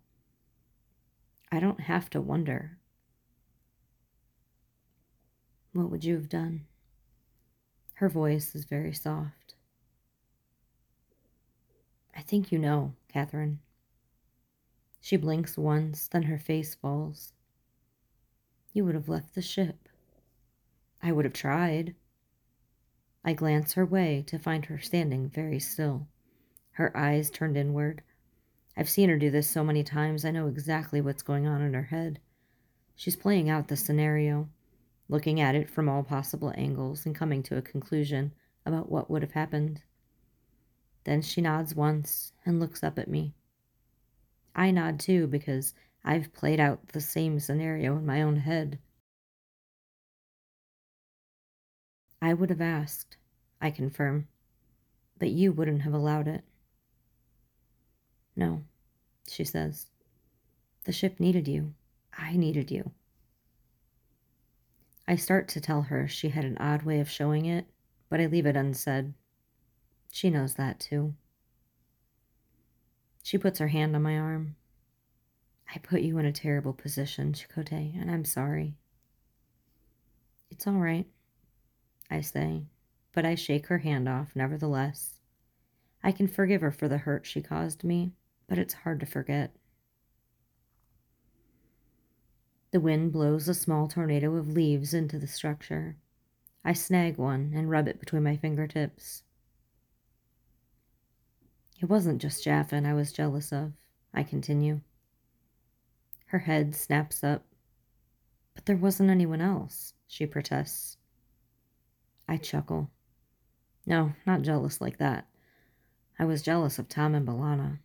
I 1.50 1.62
don't 1.62 1.80
have 1.80 2.10
to 2.10 2.20
wonder. 2.20 2.78
What 5.72 5.90
would 5.90 6.04
you 6.04 6.16
have 6.16 6.28
done? 6.28 6.66
Her 7.94 8.10
voice 8.10 8.56
is 8.56 8.66
very 8.66 8.92
soft. 8.92 9.56
I 12.14 12.20
think 12.24 12.52
you 12.52 12.60
know, 12.60 12.92
Kathryn. 13.08 13.60
She 15.00 15.16
blinks 15.16 15.58
once, 15.58 16.10
then 16.10 16.24
her 16.24 16.38
face 16.38 16.76
falls. 16.76 17.32
You 18.74 18.86
would 18.86 18.96
have 18.96 19.10
left 19.10 19.36
the 19.36 19.42
ship. 19.42 19.90
I 21.02 21.12
would 21.12 21.26
have 21.26 21.34
tried. 21.34 21.96
I 23.24 23.34
glance 23.34 23.74
her 23.74 23.86
way 23.86 24.24
to 24.28 24.40
find 24.40 24.66
her 24.66 24.80
standing 24.80 25.30
very 25.30 25.60
still, 25.60 26.08
her 26.72 26.96
eyes 26.96 27.30
turned 27.30 27.58
inward. 27.58 28.02
I've 28.78 28.90
seen 28.90 29.10
her 29.10 29.18
do 29.18 29.30
this 29.30 29.50
so 29.50 29.64
many 29.64 29.84
times, 29.84 30.24
I 30.24 30.32
know 30.32 30.48
exactly 30.48 31.02
what's 31.02 31.24
going 31.24 31.46
on 31.46 31.62
in 31.62 31.74
her 31.74 31.84
head. 31.84 32.20
She's 32.96 33.16
playing 33.16 33.50
out 33.50 33.68
the 33.68 33.76
scenario, 33.76 34.50
looking 35.10 35.42
at 35.42 35.56
it 35.56 35.70
from 35.70 35.90
all 35.90 36.04
possible 36.04 36.54
angles 36.56 37.06
and 37.06 37.16
coming 37.16 37.44
to 37.44 37.58
a 37.58 37.62
conclusion 37.62 38.34
about 38.66 38.92
what 38.92 39.10
would 39.10 39.22
have 39.22 39.34
happened. 39.34 39.82
Then 41.04 41.22
she 41.22 41.42
nods 41.42 41.76
once 41.76 42.34
and 42.46 42.60
looks 42.60 42.84
up 42.84 43.00
at 43.00 43.10
me. 43.10 43.34
I 44.56 44.72
nod 44.72 45.00
too 45.00 45.28
because 45.28 45.74
I've 46.04 46.34
played 46.34 46.60
out 46.60 46.90
the 46.90 47.02
same 47.02 47.40
scenario 47.40 47.98
in 47.98 48.06
my 48.06 48.22
own 48.22 48.38
head. 48.38 48.80
I 52.22 52.34
would 52.34 52.50
have 52.50 52.62
asked, 52.62 53.18
I 53.62 53.72
confirm, 53.72 54.28
but 55.18 55.30
you 55.30 55.52
wouldn't 55.52 55.82
have 55.82 55.94
allowed 55.94 56.28
it. 56.28 56.44
No, 58.36 58.64
she 59.28 59.44
says. 59.44 59.88
The 60.86 60.92
ship 60.92 61.20
needed 61.20 61.48
you. 61.48 61.74
I 62.18 62.36
needed 62.36 62.72
you. 62.72 62.92
I 65.08 65.16
start 65.16 65.48
to 65.50 65.62
tell 65.62 65.84
her 65.84 66.08
she 66.08 66.30
had 66.30 66.46
an 66.46 66.58
odd 66.58 66.84
way 66.84 67.00
of 67.00 67.10
showing 67.10 67.46
it, 67.46 67.66
but 68.10 68.20
I 68.22 68.28
leave 68.28 68.46
it 68.46 68.56
unsaid. 68.56 69.14
She 70.12 70.30
knows 70.30 70.56
that 70.56 70.80
too. 70.80 71.14
She 73.24 73.38
puts 73.38 73.60
her 73.60 73.68
hand 73.68 73.96
on 73.96 74.02
my 74.02 74.18
arm. 74.18 74.56
I 75.74 75.78
put 75.78 76.02
you 76.02 76.18
in 76.18 76.26
a 76.26 76.32
terrible 76.32 76.74
position, 76.74 77.32
Chakotay, 77.34 78.00
and 78.00 78.10
I'm 78.10 78.26
sorry. 78.26 78.76
It's 80.50 80.66
all 80.66 80.80
right. 80.80 81.06
I 82.10 82.22
say, 82.22 82.64
but 83.14 83.24
I 83.24 83.36
shake 83.36 83.68
her 83.68 83.78
hand 83.78 84.10
off 84.10 84.36
nevertheless. 84.36 85.20
I 86.04 86.12
can 86.12 86.28
forgive 86.28 86.62
her 86.62 86.72
for 86.72 86.88
the 86.88 86.98
hurt 86.98 87.26
she 87.26 87.42
caused 87.42 87.84
me, 87.84 88.14
but 88.48 88.58
it's 88.58 88.74
hard 88.74 89.00
to 89.02 89.06
forget. 89.06 89.56
The 92.72 92.80
wind 92.80 93.12
blows 93.12 93.48
a 93.48 93.54
small 93.54 93.88
tornado 93.88 94.36
of 94.36 94.48
leaves 94.48 94.94
into 94.94 95.20
the 95.20 95.28
structure. 95.28 95.98
I 96.64 96.74
snag 96.74 97.18
one 97.18 97.52
and 97.56 97.70
rub 97.70 97.88
it 97.88 98.00
between 98.00 98.24
my 98.24 98.38
fingertips. 98.38 99.24
It 101.80 101.86
wasn't 101.90 102.22
just 102.22 102.44
Jaffen 102.44 102.86
I 102.86 102.94
was 102.94 103.12
jealous 103.12 103.52
of, 103.52 103.74
I 104.14 104.24
continue. 104.24 104.82
Her 106.30 106.40
head 106.40 106.76
snaps 106.76 107.24
up. 107.24 107.44
But 108.54 108.68
there 108.68 108.76
wasn't 108.76 109.10
anyone 109.10 109.42
else, 109.42 109.94
she 110.08 110.28
protests. 110.28 110.98
I 112.28 112.38
chuckle. 112.38 112.92
No, 113.88 114.14
not 114.28 114.44
jealous 114.44 114.80
like 114.80 115.00
that. 115.00 115.26
I 116.20 116.26
was 116.26 116.44
jealous 116.44 116.78
of 116.78 116.88
Tom 116.88 117.16
and 117.16 117.28
B'Elanna. 117.28 117.80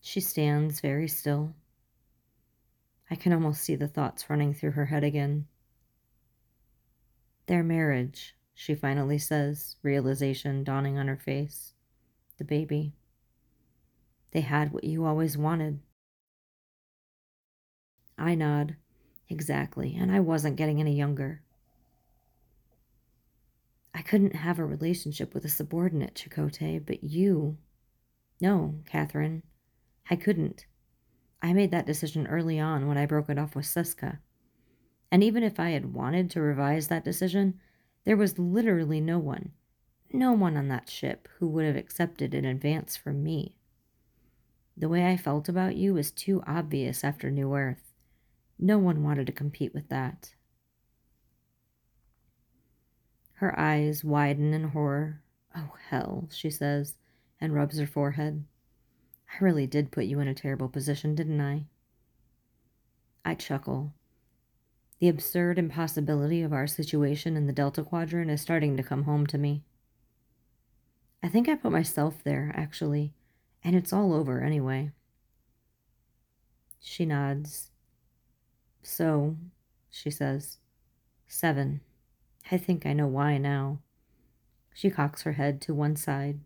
She 0.00 0.20
stands 0.20 0.78
very 0.78 1.08
still. 1.08 1.56
I 3.10 3.16
can 3.16 3.32
almost 3.32 3.62
see 3.62 3.74
the 3.74 3.88
thoughts 3.88 4.30
running 4.30 4.54
through 4.54 4.72
her 4.72 4.86
head 4.86 5.02
again. 5.02 5.48
Their 7.46 7.64
marriage, 7.64 8.36
she 8.54 8.76
finally 8.76 9.18
says, 9.18 9.74
realization 9.82 10.62
dawning 10.62 10.96
on 10.96 11.08
her 11.08 11.16
face. 11.16 11.74
The 12.38 12.44
baby. 12.44 12.92
They 14.30 14.42
had 14.42 14.72
what 14.72 14.84
you 14.84 15.04
always 15.04 15.36
wanted. 15.36 15.80
I 18.18 18.34
nod. 18.34 18.76
Exactly, 19.28 19.96
and 19.98 20.12
I 20.12 20.20
wasn't 20.20 20.56
getting 20.56 20.80
any 20.80 20.96
younger. 20.96 21.42
I 23.94 24.02
couldn't 24.02 24.34
have 24.34 24.58
a 24.58 24.64
relationship 24.64 25.34
with 25.34 25.44
a 25.44 25.48
subordinate, 25.48 26.14
Chakotay, 26.14 26.84
but 26.84 27.04
you. 27.04 27.56
No, 28.40 28.74
Kathryn, 28.84 29.42
I 30.10 30.16
couldn't. 30.16 30.66
I 31.40 31.52
made 31.52 31.70
that 31.70 31.86
decision 31.86 32.26
early 32.26 32.58
on 32.58 32.88
when 32.88 32.98
I 32.98 33.06
broke 33.06 33.28
it 33.28 33.38
off 33.38 33.54
with 33.54 33.66
Seska. 33.66 34.18
And 35.12 35.22
even 35.22 35.42
if 35.42 35.60
I 35.60 35.70
had 35.70 35.94
wanted 35.94 36.30
to 36.30 36.40
revise 36.40 36.88
that 36.88 37.04
decision, 37.04 37.60
there 38.04 38.16
was 38.16 38.38
literally 38.38 39.00
no 39.00 39.18
one, 39.18 39.52
no 40.12 40.32
one 40.32 40.56
on 40.56 40.68
that 40.68 40.90
ship 40.90 41.28
who 41.38 41.48
would 41.48 41.64
have 41.64 41.76
accepted 41.76 42.34
an 42.34 42.44
advance 42.44 42.96
from 42.96 43.22
me. 43.22 43.56
The 44.76 44.88
way 44.88 45.06
I 45.06 45.16
felt 45.16 45.48
about 45.48 45.76
you 45.76 45.94
was 45.94 46.10
too 46.10 46.42
obvious 46.46 47.04
after 47.04 47.30
New 47.30 47.54
Earth. 47.54 47.93
No 48.58 48.78
one 48.78 49.02
wanted 49.02 49.26
to 49.26 49.32
compete 49.32 49.74
with 49.74 49.88
that. 49.88 50.34
Her 53.34 53.58
eyes 53.58 54.04
widen 54.04 54.54
in 54.54 54.68
horror. 54.68 55.22
Oh, 55.56 55.74
hell, 55.88 56.28
she 56.30 56.50
says, 56.50 56.94
and 57.40 57.54
rubs 57.54 57.78
her 57.78 57.86
forehead. 57.86 58.44
I 59.28 59.44
really 59.44 59.66
did 59.66 59.90
put 59.90 60.04
you 60.04 60.20
in 60.20 60.28
a 60.28 60.34
terrible 60.34 60.68
position, 60.68 61.14
didn't 61.14 61.40
I? 61.40 61.66
I 63.24 63.34
chuckle. 63.34 63.92
The 65.00 65.08
absurd 65.08 65.58
impossibility 65.58 66.42
of 66.42 66.52
our 66.52 66.66
situation 66.66 67.36
in 67.36 67.46
the 67.46 67.52
Delta 67.52 67.82
Quadrant 67.82 68.30
is 68.30 68.40
starting 68.40 68.76
to 68.76 68.82
come 68.82 69.02
home 69.02 69.26
to 69.26 69.38
me. 69.38 69.64
I 71.22 71.28
think 71.28 71.48
I 71.48 71.56
put 71.56 71.72
myself 71.72 72.22
there, 72.22 72.52
actually, 72.54 73.12
and 73.62 73.74
it's 73.74 73.92
all 73.92 74.14
over 74.14 74.42
anyway. 74.42 74.92
She 76.80 77.04
nods. 77.04 77.70
So, 78.84 79.36
she 79.90 80.10
says, 80.10 80.58
seven. 81.26 81.80
I 82.52 82.58
think 82.58 82.84
I 82.84 82.92
know 82.92 83.06
why 83.06 83.38
now. 83.38 83.78
She 84.74 84.90
cocks 84.90 85.22
her 85.22 85.32
head 85.32 85.60
to 85.62 85.74
one 85.74 85.96
side. 85.96 86.40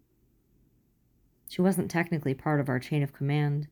She 1.49 1.61
wasn't 1.61 1.91
technically 1.91 2.35
part 2.35 2.61
of 2.61 2.69
our 2.69 2.79
chain 2.79 3.03
of 3.03 3.13
command, 3.13 3.67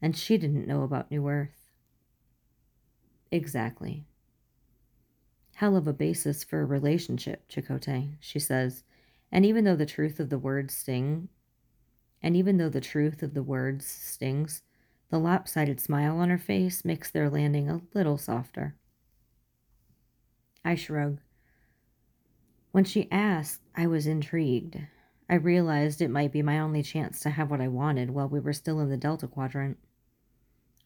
and 0.00 0.16
she 0.16 0.38
didn't 0.38 0.66
know 0.66 0.82
about 0.82 1.10
New 1.10 1.28
Earth. 1.28 1.70
Exactly. 3.30 4.06
Hell 5.56 5.76
of 5.76 5.86
a 5.86 5.92
basis 5.92 6.42
for 6.42 6.62
a 6.62 6.64
relationship, 6.64 7.46
Chakotay, 7.48 8.16
she 8.20 8.38
says, 8.38 8.84
and 9.30 9.44
even 9.44 9.64
though 9.64 9.76
the 9.76 9.84
truth 9.84 10.18
of 10.18 10.30
the 10.30 10.38
words 10.38 10.72
sting, 10.74 11.28
and 12.22 12.36
even 12.36 12.56
though 12.56 12.70
the 12.70 12.80
truth 12.80 13.22
of 13.22 13.34
the 13.34 13.42
words 13.42 13.84
stings, 13.84 14.62
the 15.10 15.18
lopsided 15.18 15.80
smile 15.80 16.18
on 16.18 16.28
her 16.28 16.38
face 16.38 16.84
makes 16.84 17.10
their 17.10 17.30
landing 17.30 17.68
a 17.68 17.80
little 17.94 18.18
softer. 18.18 18.74
I 20.64 20.74
shrug. 20.74 21.18
When 22.72 22.84
she 22.84 23.10
asked, 23.10 23.62
I 23.74 23.86
was 23.86 24.06
intrigued. 24.06 24.78
I 25.30 25.34
realized 25.34 26.00
it 26.00 26.10
might 26.10 26.32
be 26.32 26.42
my 26.42 26.58
only 26.58 26.82
chance 26.82 27.20
to 27.20 27.30
have 27.30 27.50
what 27.50 27.60
I 27.60 27.68
wanted 27.68 28.10
while 28.10 28.28
we 28.28 28.40
were 28.40 28.52
still 28.52 28.80
in 28.80 28.90
the 28.90 28.96
Delta 28.96 29.26
Quadrant. 29.26 29.78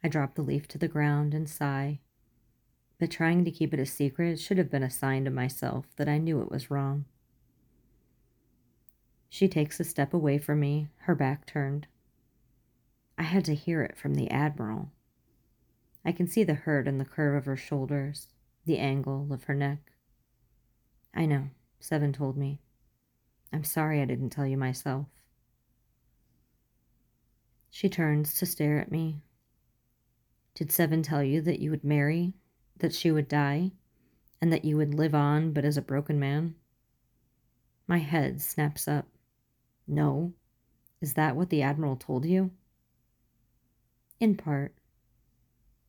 I 0.02 0.08
drop 0.08 0.34
the 0.34 0.42
leaf 0.42 0.68
to 0.68 0.78
the 0.78 0.88
ground 0.88 1.34
and 1.34 1.48
sigh. 1.48 2.00
But 2.98 3.10
trying 3.10 3.44
to 3.44 3.50
keep 3.50 3.74
it 3.74 3.80
a 3.80 3.86
secret 3.86 4.38
should 4.38 4.58
have 4.58 4.70
been 4.70 4.82
a 4.82 4.90
sign 4.90 5.24
to 5.24 5.30
myself 5.30 5.86
that 5.96 6.08
I 6.08 6.18
knew 6.18 6.40
it 6.40 6.50
was 6.50 6.70
wrong. 6.70 7.04
She 9.28 9.48
takes 9.48 9.80
a 9.80 9.84
step 9.84 10.12
away 10.12 10.38
from 10.38 10.60
me, 10.60 10.88
her 10.98 11.14
back 11.14 11.46
turned. 11.46 11.86
I 13.22 13.26
had 13.26 13.44
to 13.44 13.54
hear 13.54 13.82
it 13.82 13.96
from 13.96 14.16
the 14.16 14.28
Admiral. 14.32 14.90
I 16.04 16.10
can 16.10 16.26
see 16.26 16.42
the 16.42 16.54
hurt 16.54 16.88
in 16.88 16.98
the 16.98 17.04
curve 17.04 17.36
of 17.36 17.44
her 17.44 17.56
shoulders, 17.56 18.26
the 18.64 18.78
angle 18.78 19.28
of 19.32 19.44
her 19.44 19.54
neck. 19.54 19.92
I 21.14 21.26
know, 21.26 21.50
Seven 21.78 22.12
told 22.12 22.36
me. 22.36 22.58
I'm 23.52 23.62
sorry 23.62 24.02
I 24.02 24.06
didn't 24.06 24.30
tell 24.30 24.44
you 24.44 24.56
myself. 24.56 25.06
She 27.70 27.88
turns 27.88 28.34
to 28.40 28.44
stare 28.44 28.80
at 28.80 28.90
me. 28.90 29.22
Did 30.56 30.72
Seven 30.72 31.04
tell 31.04 31.22
you 31.22 31.40
that 31.42 31.60
you 31.60 31.70
would 31.70 31.84
marry, 31.84 32.34
that 32.78 32.92
she 32.92 33.12
would 33.12 33.28
die, 33.28 33.70
and 34.40 34.52
that 34.52 34.64
you 34.64 34.76
would 34.76 34.94
live 34.94 35.14
on 35.14 35.52
but 35.52 35.64
as 35.64 35.76
a 35.76 35.82
broken 35.82 36.18
man? 36.18 36.56
My 37.86 37.98
head 37.98 38.42
snaps 38.42 38.88
up. 38.88 39.06
No. 39.86 40.32
Is 41.00 41.14
that 41.14 41.36
what 41.36 41.50
the 41.50 41.62
Admiral 41.62 41.94
told 41.94 42.24
you? 42.24 42.50
In 44.22 44.36
part. 44.36 44.72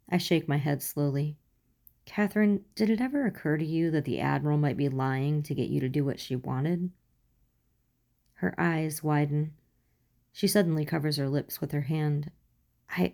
I 0.10 0.18
shake 0.18 0.48
my 0.48 0.58
head 0.58 0.82
slowly. 0.82 1.38
Kathryn, 2.08 2.62
did 2.74 2.90
it 2.90 3.00
ever 3.00 3.28
occur 3.28 3.58
to 3.58 3.64
you 3.64 3.92
that 3.92 4.06
the 4.06 4.20
Admiral 4.20 4.58
might 4.58 4.76
be 4.76 4.90
lying 4.90 5.44
to 5.44 5.54
get 5.54 5.70
you 5.70 5.80
to 5.82 5.88
do 5.88 6.04
what 6.04 6.20
she 6.20 6.36
wanted? 6.36 6.90
Her 8.38 8.60
eyes 8.60 9.04
widen. 9.04 9.54
She 10.32 10.48
suddenly 10.48 10.84
covers 10.84 11.18
her 11.18 11.30
lips 11.30 11.62
with 11.62 11.74
her 11.74 11.82
hand. 11.82 12.32
I. 12.90 13.14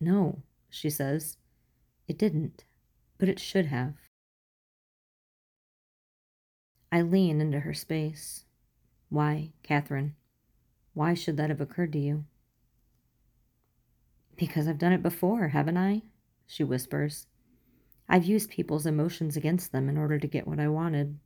No, 0.00 0.40
she 0.70 0.88
says. 0.88 1.36
It 2.08 2.16
didn't, 2.16 2.64
but 3.18 3.28
it 3.28 3.38
should 3.38 3.66
have. 3.66 3.96
I 6.90 7.02
lean 7.02 7.42
into 7.42 7.60
her 7.60 7.74
space. 7.74 8.46
Why, 9.10 9.52
Kathryn? 9.62 10.12
Why 10.94 11.12
should 11.12 11.36
that 11.36 11.50
have 11.50 11.60
occurred 11.60 11.92
to 11.92 11.98
you? 11.98 12.24
Because 14.36 14.68
I've 14.68 14.78
done 14.78 14.92
it 14.92 15.02
before, 15.02 15.48
haven't 15.48 15.76
I? 15.76 16.02
She 16.46 16.64
whispers. 16.64 17.26
I've 18.08 18.24
used 18.24 18.50
people's 18.50 18.86
emotions 18.86 19.36
against 19.36 19.72
them 19.72 19.88
in 19.88 19.96
order 19.96 20.18
to 20.18 20.26
get 20.26 20.46
what 20.46 20.60
I 20.60 20.68
wanted. 20.68 21.18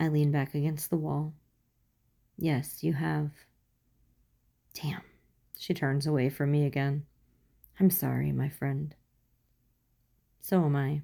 I 0.00 0.08
lean 0.08 0.30
back 0.30 0.54
against 0.54 0.90
the 0.90 0.96
wall. 0.96 1.34
Yes, 2.36 2.82
you 2.84 2.92
have. 2.92 3.30
Damn. 4.74 5.02
She 5.58 5.74
turns 5.74 6.06
away 6.06 6.28
from 6.28 6.52
me 6.52 6.64
again. 6.66 7.04
I'm 7.80 7.90
sorry, 7.90 8.30
my 8.32 8.48
friend. 8.48 8.94
So 10.40 10.64
am 10.64 10.76
I. 10.76 11.02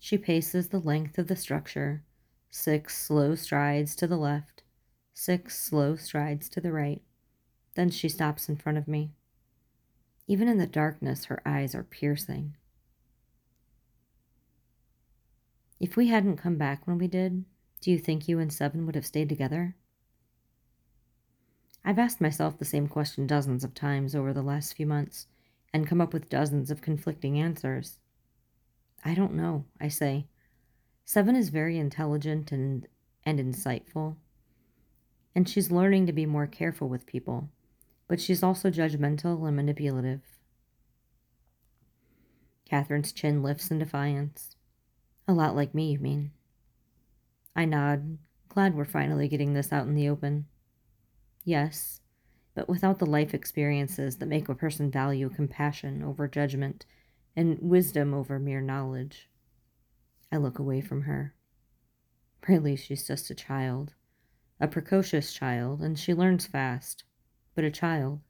She 0.00 0.18
paces 0.18 0.68
the 0.68 0.80
length 0.80 1.16
of 1.16 1.28
the 1.28 1.36
structure, 1.36 2.02
six 2.50 2.98
slow 2.98 3.36
strides 3.36 3.94
to 3.96 4.08
the 4.08 4.16
left, 4.16 4.64
six 5.14 5.56
slow 5.56 5.94
strides 5.94 6.48
to 6.50 6.60
the 6.60 6.72
right. 6.72 7.02
Then 7.74 7.90
she 7.90 8.08
stops 8.08 8.48
in 8.48 8.56
front 8.56 8.78
of 8.78 8.86
me. 8.86 9.12
Even 10.26 10.48
in 10.48 10.58
the 10.58 10.66
darkness, 10.66 11.26
her 11.26 11.40
eyes 11.46 11.74
are 11.74 11.82
piercing. 11.82 12.56
If 15.80 15.96
we 15.96 16.08
hadn't 16.08 16.36
come 16.36 16.56
back 16.56 16.86
when 16.86 16.98
we 16.98 17.08
did, 17.08 17.44
do 17.80 17.90
you 17.90 17.98
think 17.98 18.28
you 18.28 18.38
and 18.38 18.52
Seven 18.52 18.86
would 18.86 18.94
have 18.94 19.06
stayed 19.06 19.28
together? 19.28 19.74
I've 21.84 21.98
asked 21.98 22.20
myself 22.20 22.58
the 22.58 22.64
same 22.64 22.86
question 22.86 23.26
dozens 23.26 23.64
of 23.64 23.74
times 23.74 24.14
over 24.14 24.32
the 24.32 24.42
last 24.42 24.74
few 24.74 24.86
months 24.86 25.26
and 25.72 25.86
come 25.86 26.00
up 26.00 26.12
with 26.12 26.28
dozens 26.28 26.70
of 26.70 26.82
conflicting 26.82 27.38
answers. 27.40 27.98
I 29.04 29.14
don't 29.14 29.34
know, 29.34 29.64
I 29.80 29.88
say. 29.88 30.26
Seven 31.04 31.34
is 31.34 31.48
very 31.48 31.78
intelligent 31.78 32.52
and, 32.52 32.86
and 33.24 33.40
insightful, 33.40 34.16
and 35.34 35.48
she's 35.48 35.72
learning 35.72 36.06
to 36.06 36.12
be 36.12 36.26
more 36.26 36.46
careful 36.46 36.88
with 36.88 37.06
people 37.06 37.48
but 38.08 38.20
she's 38.20 38.42
also 38.42 38.70
judgmental 38.70 39.46
and 39.46 39.56
manipulative. 39.56 40.22
Kathryn's 42.70 43.12
chin 43.12 43.42
lifts 43.42 43.70
in 43.70 43.78
defiance. 43.78 44.56
A 45.28 45.34
lot 45.34 45.54
like 45.54 45.74
me, 45.74 45.92
you 45.92 45.98
mean? 45.98 46.32
I 47.54 47.64
nod, 47.64 48.18
glad 48.48 48.74
we're 48.74 48.84
finally 48.84 49.28
getting 49.28 49.52
this 49.52 49.72
out 49.72 49.86
in 49.86 49.94
the 49.94 50.08
open. 50.08 50.46
Yes, 51.44 52.00
but 52.54 52.68
without 52.68 52.98
the 52.98 53.06
life 53.06 53.34
experiences 53.34 54.16
that 54.16 54.26
make 54.26 54.48
a 54.48 54.54
person 54.54 54.90
value 54.90 55.28
compassion 55.28 56.02
over 56.02 56.28
judgment 56.28 56.86
and 57.36 57.58
wisdom 57.60 58.12
over 58.14 58.38
mere 58.38 58.60
knowledge. 58.60 59.28
I 60.30 60.36
look 60.36 60.58
away 60.58 60.80
from 60.80 61.02
her. 61.02 61.34
Really, 62.48 62.76
she's 62.76 63.06
just 63.06 63.30
a 63.30 63.34
child, 63.34 63.94
a 64.58 64.66
precocious 64.66 65.32
child, 65.32 65.80
and 65.80 65.98
she 65.98 66.14
learns 66.14 66.46
fast 66.46 67.04
but 67.54 67.64
a 67.64 67.70
child. 67.70 68.20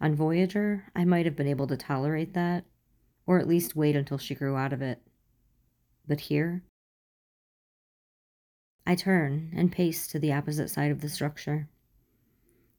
On 0.00 0.14
Voyager, 0.14 0.84
I 0.96 1.04
might 1.04 1.26
have 1.26 1.36
been 1.36 1.46
able 1.46 1.66
to 1.68 1.76
tolerate 1.76 2.34
that, 2.34 2.64
or 3.26 3.38
at 3.38 3.46
least 3.46 3.76
wait 3.76 3.94
until 3.94 4.18
she 4.18 4.34
grew 4.34 4.56
out 4.56 4.72
of 4.72 4.82
it. 4.82 5.00
But 6.08 6.20
here, 6.20 6.64
I 8.84 8.96
turn 8.96 9.52
and 9.54 9.70
pace 9.70 10.08
to 10.08 10.18
the 10.18 10.32
opposite 10.32 10.70
side 10.70 10.90
of 10.90 11.00
the 11.00 11.08
structure. 11.08 11.68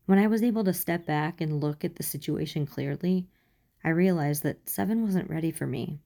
When 0.06 0.20
I 0.20 0.28
was 0.28 0.44
able 0.44 0.66
to 0.66 0.74
step 0.74 1.06
back 1.06 1.40
and 1.40 1.62
look 1.62 1.86
at 1.86 1.96
the 1.96 2.04
situation 2.04 2.66
clearly, 2.66 3.30
I 3.86 3.90
realized 3.90 4.44
that 4.44 4.68
Seven 4.68 5.04
wasn't 5.04 5.30
ready 5.30 5.52
for 5.52 5.66
me. 5.66 6.02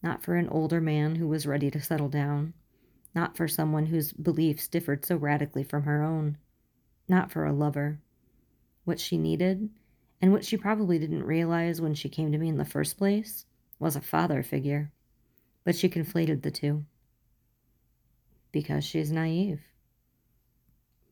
Not 0.00 0.22
for 0.22 0.36
an 0.36 0.48
older 0.48 0.80
man 0.80 1.16
who 1.16 1.26
was 1.26 1.46
ready 1.46 1.70
to 1.72 1.80
settle 1.80 2.08
down. 2.08 2.54
Not 3.16 3.36
for 3.36 3.48
someone 3.48 3.86
whose 3.86 4.12
beliefs 4.12 4.68
differed 4.68 5.04
so 5.04 5.16
radically 5.16 5.64
from 5.64 5.82
her 5.82 6.02
own. 6.02 6.38
Not 7.08 7.32
for 7.32 7.44
a 7.44 7.52
lover 7.52 7.98
what 8.84 9.00
she 9.00 9.18
needed, 9.18 9.70
and 10.20 10.32
what 10.32 10.44
she 10.44 10.56
probably 10.56 10.98
didn't 10.98 11.24
realize 11.24 11.80
when 11.80 11.94
she 11.94 12.08
came 12.08 12.32
to 12.32 12.38
me 12.38 12.48
in 12.48 12.56
the 12.56 12.64
first 12.64 12.98
place, 12.98 13.44
was 13.78 13.96
a 13.96 14.00
father 14.00 14.42
figure. 14.42 14.92
But 15.64 15.76
she 15.76 15.88
conflated 15.88 16.42
the 16.42 16.50
two. 16.50 16.84
Because 18.52 18.84
she's 18.84 19.10
naive. 19.10 19.60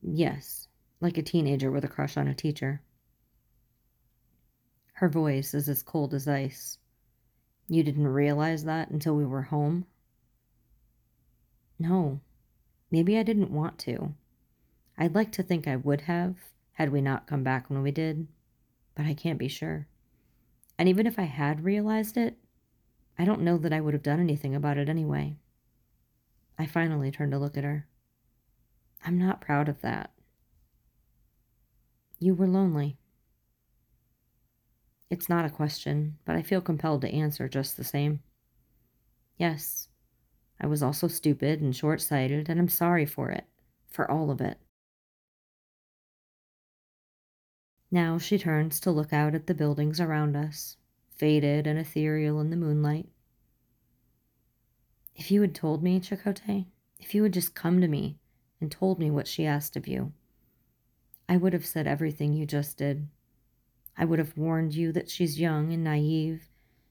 Yes, 0.02 0.68
like 1.00 1.18
a 1.18 1.22
teenager 1.22 1.70
with 1.70 1.84
a 1.84 1.88
crush 1.88 2.16
on 2.16 2.28
a 2.28 2.34
teacher. 2.34 2.82
Her 4.94 5.08
voice 5.08 5.54
is 5.54 5.68
as 5.68 5.82
cold 5.82 6.12
as 6.14 6.28
ice. 6.28 6.78
You 7.68 7.82
didn't 7.82 8.08
realize 8.08 8.64
that 8.64 8.90
until 8.90 9.16
we 9.16 9.24
were 9.24 9.42
home? 9.42 9.86
No, 11.78 12.20
maybe 12.90 13.16
I 13.16 13.22
didn't 13.22 13.50
want 13.50 13.78
to. 13.80 14.14
I'd 14.98 15.14
like 15.14 15.32
to 15.32 15.42
think 15.42 15.66
I 15.66 15.76
would 15.76 16.02
have, 16.02 16.36
had 16.80 16.92
we 16.92 17.02
not 17.02 17.26
come 17.26 17.42
back 17.42 17.68
when 17.68 17.82
we 17.82 17.90
did, 17.90 18.26
but 18.94 19.04
I 19.04 19.12
can't 19.12 19.38
be 19.38 19.48
sure. 19.48 19.86
And 20.78 20.88
even 20.88 21.06
if 21.06 21.18
I 21.18 21.24
had 21.24 21.62
realized 21.62 22.16
it, 22.16 22.38
I 23.18 23.26
don't 23.26 23.42
know 23.42 23.58
that 23.58 23.74
I 23.74 23.82
would 23.82 23.92
have 23.92 24.02
done 24.02 24.18
anything 24.18 24.54
about 24.54 24.78
it 24.78 24.88
anyway. 24.88 25.36
I 26.58 26.64
finally 26.64 27.10
turned 27.10 27.32
to 27.32 27.38
look 27.38 27.58
at 27.58 27.64
her. 27.64 27.86
I'm 29.04 29.18
not 29.18 29.42
proud 29.42 29.68
of 29.68 29.82
that. 29.82 30.12
You 32.18 32.34
were 32.34 32.46
lonely. 32.46 32.96
It's 35.10 35.28
not 35.28 35.44
a 35.44 35.50
question, 35.50 36.16
but 36.24 36.34
I 36.34 36.40
feel 36.40 36.62
compelled 36.62 37.02
to 37.02 37.14
answer 37.14 37.46
just 37.46 37.76
the 37.76 37.84
same. 37.84 38.20
Yes, 39.36 39.88
I 40.58 40.66
was 40.66 40.82
also 40.82 41.08
stupid 41.08 41.60
and 41.60 41.76
short 41.76 42.00
sighted, 42.00 42.48
and 42.48 42.58
I'm 42.58 42.70
sorry 42.70 43.04
for 43.04 43.28
it, 43.28 43.44
for 43.90 44.10
all 44.10 44.30
of 44.30 44.40
it. 44.40 44.56
Now 47.90 48.18
she 48.18 48.38
turns 48.38 48.78
to 48.80 48.90
look 48.90 49.12
out 49.12 49.34
at 49.34 49.46
the 49.46 49.54
buildings 49.54 50.00
around 50.00 50.36
us, 50.36 50.76
faded 51.16 51.66
and 51.66 51.78
ethereal 51.78 52.40
in 52.40 52.50
the 52.50 52.56
moonlight. 52.56 53.08
If 55.16 55.30
you 55.30 55.40
had 55.42 55.54
told 55.54 55.82
me, 55.82 56.00
Chakotay, 56.00 56.66
if 56.98 57.14
you 57.14 57.22
had 57.24 57.32
just 57.32 57.54
come 57.54 57.80
to 57.80 57.88
me 57.88 58.18
and 58.60 58.70
told 58.70 58.98
me 58.98 59.10
what 59.10 59.26
she 59.26 59.44
asked 59.44 59.76
of 59.76 59.88
you, 59.88 60.12
I 61.28 61.36
would 61.36 61.52
have 61.52 61.66
said 61.66 61.86
everything 61.86 62.32
you 62.32 62.46
just 62.46 62.76
did. 62.76 63.08
I 63.96 64.04
would 64.04 64.18
have 64.18 64.36
warned 64.36 64.74
you 64.74 64.92
that 64.92 65.10
she's 65.10 65.40
young 65.40 65.72
and 65.72 65.84
naive. 65.84 66.48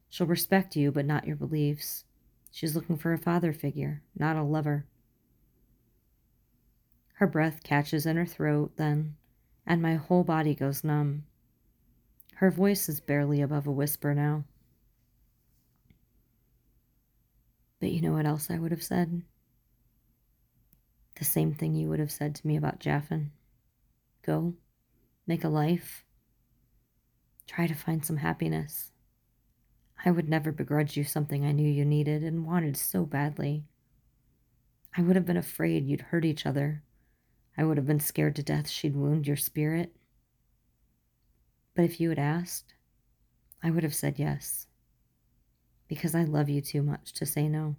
She'll 0.10 0.28
respect 0.28 0.76
you, 0.76 0.92
but 0.92 1.06
not 1.06 1.26
your 1.26 1.36
beliefs. 1.36 2.04
She's 2.52 2.76
looking 2.76 2.98
for 2.98 3.14
a 3.14 3.18
father 3.18 3.54
figure, 3.54 4.02
not 4.18 4.36
a 4.36 4.44
lover. 4.44 4.86
Her 7.14 7.28
breath 7.28 7.64
catches 7.64 8.06
in 8.06 8.16
her 8.16 8.26
throat 8.26 8.74
then, 8.76 9.16
and 9.70 9.84
my 9.84 9.96
whole 9.96 10.24
body 10.24 10.56
goes 10.56 10.84
numb. 10.84 11.24
Her 12.36 12.50
voice 12.50 12.90
is 12.90 13.00
barely 13.00 13.42
above 13.42 13.68
a 13.68 13.72
whisper 13.72 14.16
now. 14.16 14.44
But 17.80 17.92
you 17.92 18.02
know 18.02 18.14
what 18.14 18.26
else 18.26 18.50
I 18.50 18.58
would 18.58 18.72
have 18.72 18.84
said? 18.84 19.22
The 21.20 21.26
same 21.26 21.54
thing 21.54 21.76
you 21.76 21.88
would 21.88 22.00
have 22.00 22.12
said 22.12 22.34
to 22.36 22.48
me 22.48 22.58
about 22.58 22.80
Jaffen. 22.80 23.30
Go, 24.26 24.56
make 25.28 25.44
a 25.44 25.50
life, 25.50 26.04
try 27.46 27.68
to 27.68 27.74
find 27.76 28.04
some 28.04 28.18
happiness. 28.18 28.92
I 30.04 30.12
would 30.12 30.30
never 30.30 30.52
begrudge 30.52 30.98
you 30.98 31.04
something 31.04 31.46
I 31.46 31.52
knew 31.52 31.70
you 31.70 31.86
needed 31.86 32.24
and 32.24 32.46
wanted 32.46 32.76
so 32.76 33.06
badly. 33.06 33.66
I 34.98 35.02
would 35.02 35.16
have 35.16 35.26
been 35.26 35.38
afraid 35.38 35.86
you'd 35.86 36.02
hurt 36.02 36.26
each 36.26 36.46
other. 36.46 36.84
I 37.60 37.66
would 37.66 37.76
have 37.76 37.86
been 37.86 38.00
scared 38.00 38.38
to 38.38 38.42
death 38.42 38.70
she'd 38.70 38.96
wound 38.96 39.28
your 39.28 39.36
spirit. 39.36 39.94
But 41.76 41.84
if 41.84 42.00
you 42.00 42.08
had 42.08 42.18
asked, 42.18 42.74
I 43.62 43.70
would 43.70 43.84
have 43.84 43.94
said 43.94 44.18
yes, 44.18 44.68
because 45.90 46.16
I 46.16 46.24
love 46.24 46.48
you 46.48 46.62
too 46.62 46.82
much 46.82 47.12
to 47.12 47.26
say 47.26 47.50
no. 47.50 47.76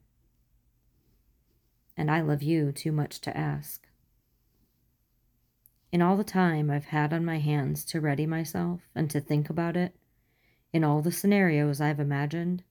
And 1.96 2.10
I 2.10 2.20
love 2.20 2.42
you 2.42 2.72
too 2.72 2.92
much 2.92 3.22
to 3.22 3.34
ask. 3.34 3.86
In 5.90 6.02
all 6.02 6.18
the 6.18 6.24
time 6.24 6.70
I've 6.70 6.84
had 6.84 7.14
on 7.14 7.24
my 7.24 7.38
hands 7.38 7.82
to 7.86 8.02
ready 8.02 8.26
myself 8.26 8.82
and 8.94 9.08
to 9.08 9.18
think 9.18 9.48
about 9.48 9.78
it, 9.78 9.96
in 10.74 10.84
all 10.84 11.00
the 11.00 11.10
scenarios 11.10 11.80
I've 11.80 12.00
imagined, 12.00 12.64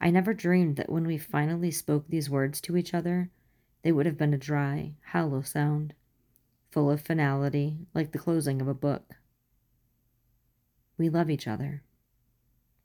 I 0.00 0.12
never 0.12 0.32
dreamed 0.32 0.76
that 0.76 0.92
when 0.92 1.08
we 1.08 1.18
finally 1.18 1.72
spoke 1.72 2.06
these 2.06 2.30
words 2.30 2.60
to 2.60 2.76
each 2.76 2.94
other, 2.94 3.30
they 3.82 3.90
would 3.90 4.06
have 4.06 4.16
been 4.16 4.32
a 4.32 4.38
dry, 4.38 4.94
hollow 5.06 5.42
sound, 5.42 5.92
full 6.70 6.90
of 6.90 7.00
finality, 7.00 7.78
like 7.94 8.12
the 8.12 8.18
closing 8.18 8.60
of 8.60 8.68
a 8.68 8.74
book. 8.74 9.14
We 10.96 11.08
love 11.08 11.30
each 11.30 11.48
other. 11.48 11.82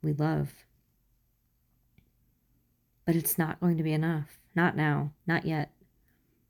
We 0.01 0.13
love. 0.13 0.53
But 3.05 3.15
it's 3.15 3.37
not 3.37 3.59
going 3.59 3.77
to 3.77 3.83
be 3.83 3.93
enough. 3.93 4.39
Not 4.55 4.75
now. 4.75 5.11
Not 5.27 5.45
yet. 5.45 5.71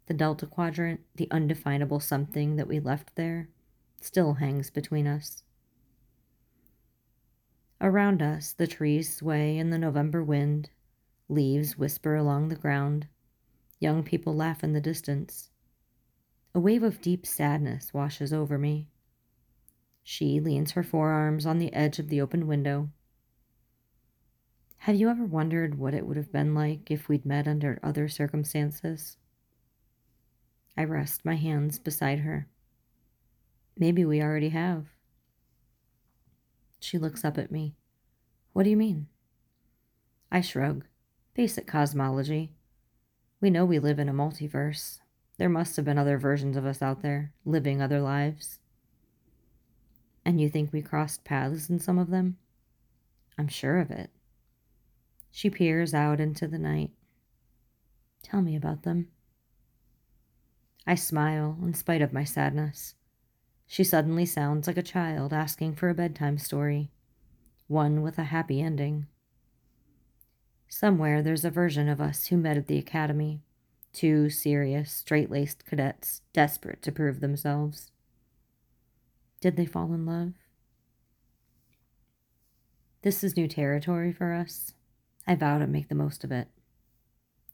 The 0.07 0.13
Delta 0.13 0.45
Quadrant, 0.45 1.01
the 1.15 1.27
undefinable 1.31 1.99
something 1.99 2.55
that 2.55 2.67
we 2.67 2.79
left 2.79 3.15
there, 3.15 3.49
still 3.99 4.35
hangs 4.35 4.69
between 4.69 5.07
us. 5.07 5.43
Around 7.81 8.21
us, 8.21 8.53
the 8.53 8.67
trees 8.67 9.13
sway 9.13 9.57
in 9.57 9.71
the 9.71 9.79
November 9.79 10.23
wind, 10.23 10.69
leaves 11.27 11.77
whisper 11.77 12.15
along 12.15 12.47
the 12.47 12.55
ground, 12.55 13.07
young 13.79 14.03
people 14.03 14.35
laugh 14.35 14.63
in 14.63 14.73
the 14.73 14.81
distance. 14.81 15.49
A 16.55 16.59
wave 16.61 16.83
of 16.83 17.01
deep 17.01 17.25
sadness 17.25 17.93
washes 17.93 18.31
over 18.31 18.57
me. 18.57 18.87
She 20.03 20.39
leans 20.39 20.71
her 20.71 20.83
forearms 20.83 21.45
on 21.45 21.57
the 21.57 21.73
edge 21.73 21.99
of 21.99 22.07
the 22.07 22.21
open 22.21 22.47
window. 22.47 22.91
Have 24.77 24.95
you 24.95 25.09
ever 25.09 25.25
wondered 25.25 25.77
what 25.77 25.93
it 25.93 26.07
would 26.07 26.15
have 26.15 26.31
been 26.31 26.55
like 26.55 26.89
if 26.89 27.09
we'd 27.09 27.25
met 27.25 27.45
under 27.45 27.77
other 27.83 28.07
circumstances? 28.07 29.17
I 30.77 30.85
rest 30.85 31.25
my 31.25 31.35
hands 31.35 31.77
beside 31.77 32.19
her. 32.19 32.47
Maybe 33.77 34.05
we 34.05 34.21
already 34.21 34.49
have. 34.49 34.85
She 36.79 36.97
looks 36.97 37.25
up 37.25 37.37
at 37.37 37.51
me. 37.51 37.75
What 38.53 38.63
do 38.63 38.69
you 38.69 38.77
mean? 38.77 39.07
I 40.31 40.39
shrug. 40.39 40.85
Basic 41.33 41.67
cosmology. 41.67 42.53
We 43.41 43.49
know 43.49 43.65
we 43.65 43.77
live 43.77 43.99
in 43.99 44.07
a 44.07 44.13
multiverse. 44.13 44.99
There 45.37 45.49
must 45.49 45.75
have 45.75 45.85
been 45.85 45.97
other 45.97 46.17
versions 46.17 46.55
of 46.55 46.65
us 46.65 46.81
out 46.81 47.01
there, 47.01 47.33
living 47.43 47.81
other 47.81 47.99
lives. 47.99 48.59
And 50.23 50.39
you 50.39 50.49
think 50.49 50.71
we 50.71 50.81
crossed 50.81 51.23
paths 51.23 51.69
in 51.69 51.79
some 51.79 51.99
of 51.99 52.09
them? 52.09 52.37
I'm 53.37 53.47
sure 53.47 53.79
of 53.79 53.91
it. 53.91 54.09
She 55.29 55.49
peers 55.49 55.93
out 55.93 56.19
into 56.19 56.47
the 56.47 56.57
night. 56.57 56.91
Tell 58.23 58.41
me 58.41 58.55
about 58.55 58.83
them. 58.83 59.09
I 60.87 60.95
smile 60.95 61.57
in 61.61 61.73
spite 61.73 62.01
of 62.01 62.13
my 62.13 62.23
sadness. 62.23 62.95
She 63.67 63.83
suddenly 63.83 64.25
sounds 64.25 64.67
like 64.67 64.77
a 64.77 64.83
child 64.83 65.33
asking 65.33 65.75
for 65.75 65.89
a 65.89 65.95
bedtime 65.95 66.37
story, 66.37 66.91
one 67.67 68.01
with 68.01 68.17
a 68.17 68.25
happy 68.25 68.61
ending. 68.61 69.07
Somewhere 70.69 71.21
there's 71.21 71.45
a 71.45 71.51
version 71.51 71.89
of 71.89 71.99
us 71.99 72.27
who 72.27 72.37
met 72.37 72.57
at 72.57 72.67
the 72.67 72.77
academy, 72.77 73.41
two 73.95 74.29
serious, 74.29 74.91
straight 74.91 75.31
laced 75.31 75.65
cadets 75.65 76.21
desperate 76.33 76.81
to 76.83 76.91
prove 76.91 77.19
themselves. 77.19 77.91
Did 79.41 79.57
they 79.57 79.65
fall 79.65 79.93
in 79.93 80.05
love? 80.05 80.33
This 83.01 83.23
is 83.23 83.37
new 83.37 83.47
territory 83.47 84.11
for 84.11 84.33
us. 84.33 84.73
I 85.25 85.35
vow 85.35 85.57
to 85.57 85.67
make 85.67 85.89
the 85.89 85.95
most 85.95 86.23
of 86.23 86.31
it. 86.31 86.49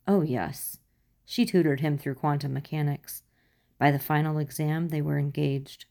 Oh, 0.08 0.21
yes. 0.21 0.77
She 1.25 1.45
tutored 1.45 1.80
him 1.80 1.97
through 1.97 2.15
quantum 2.15 2.54
mechanics. 2.54 3.23
By 3.77 3.91
the 3.91 3.99
final 3.99 4.38
exam, 4.38 4.89
they 4.89 5.01
were 5.01 5.17
engaged 5.17 5.86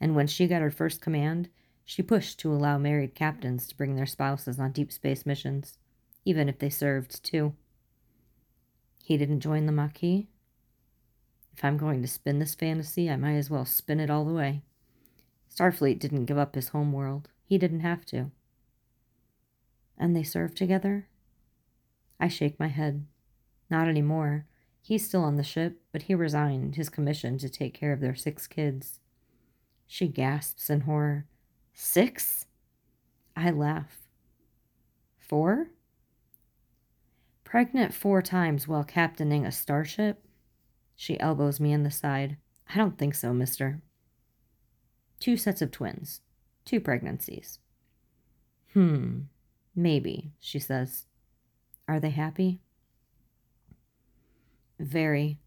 and 0.00 0.14
when 0.14 0.26
she 0.26 0.46
got 0.46 0.62
her 0.62 0.70
first 0.70 1.00
command, 1.00 1.48
she 1.84 2.02
pushed 2.02 2.38
to 2.40 2.52
allow 2.52 2.78
married 2.78 3.14
captains 3.14 3.66
to 3.68 3.76
bring 3.76 3.96
their 3.96 4.06
spouses 4.06 4.58
on 4.58 4.72
deep 4.72 4.92
space 4.92 5.24
missions, 5.24 5.78
even 6.24 6.48
if 6.48 6.58
they 6.58 6.70
served 6.70 7.22
too. 7.24 7.54
He 9.06 9.16
didn't 9.16 9.38
join 9.38 9.66
the 9.66 9.72
Maquis. 9.72 10.26
If 11.56 11.64
I'm 11.64 11.76
going 11.76 12.02
to 12.02 12.08
spin 12.08 12.40
this 12.40 12.56
fantasy, 12.56 13.08
I 13.08 13.14
might 13.14 13.36
as 13.36 13.48
well 13.48 13.64
spin 13.64 14.00
it 14.00 14.10
all 14.10 14.24
the 14.24 14.32
way. 14.32 14.62
Starfleet 15.48 16.00
didn't 16.00 16.24
give 16.24 16.36
up 16.36 16.56
his 16.56 16.70
home 16.70 16.92
world. 16.92 17.28
He 17.44 17.56
didn't 17.56 17.86
have 17.86 18.04
to. 18.06 18.32
And 19.96 20.16
they 20.16 20.24
served 20.24 20.56
together? 20.56 21.06
I 22.18 22.26
shake 22.26 22.58
my 22.58 22.66
head. 22.66 23.06
Not 23.70 23.86
anymore. 23.86 24.46
He's 24.82 25.06
still 25.06 25.22
on 25.22 25.36
the 25.36 25.44
ship, 25.44 25.80
but 25.92 26.02
he 26.02 26.14
resigned 26.16 26.74
his 26.74 26.88
commission 26.88 27.38
to 27.38 27.48
take 27.48 27.74
care 27.74 27.92
of 27.92 28.00
their 28.00 28.16
six 28.16 28.48
kids. 28.48 28.98
She 29.86 30.08
gasps 30.08 30.68
in 30.68 30.80
horror. 30.80 31.26
Six? 31.72 32.46
I 33.36 33.52
laugh. 33.52 33.98
Four? 35.16 35.68
Pregnant 37.46 37.94
four 37.94 38.22
times 38.22 38.66
while 38.66 38.82
captaining 38.82 39.46
a 39.46 39.52
starship? 39.52 40.26
She 40.96 41.18
elbows 41.20 41.60
me 41.60 41.72
in 41.72 41.84
the 41.84 41.92
side. 41.92 42.38
I 42.68 42.76
don't 42.76 42.98
think 42.98 43.14
so, 43.14 43.32
mister. 43.32 43.82
Two 45.20 45.36
sets 45.36 45.62
of 45.62 45.70
twins. 45.70 46.22
Two 46.64 46.80
pregnancies. 46.80 47.60
Hmm, 48.72 49.20
maybe, 49.76 50.32
she 50.40 50.58
says. 50.58 51.06
Are 51.86 52.00
they 52.00 52.10
happy? 52.10 52.58
Very. 54.80 55.38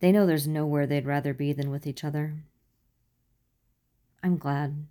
They 0.00 0.10
know 0.10 0.26
there's 0.26 0.48
nowhere 0.48 0.88
they'd 0.88 1.06
rather 1.06 1.32
be 1.32 1.52
than 1.52 1.70
with 1.70 1.86
each 1.86 2.02
other. 2.02 2.42
I'm 4.24 4.38
glad. 4.38 4.86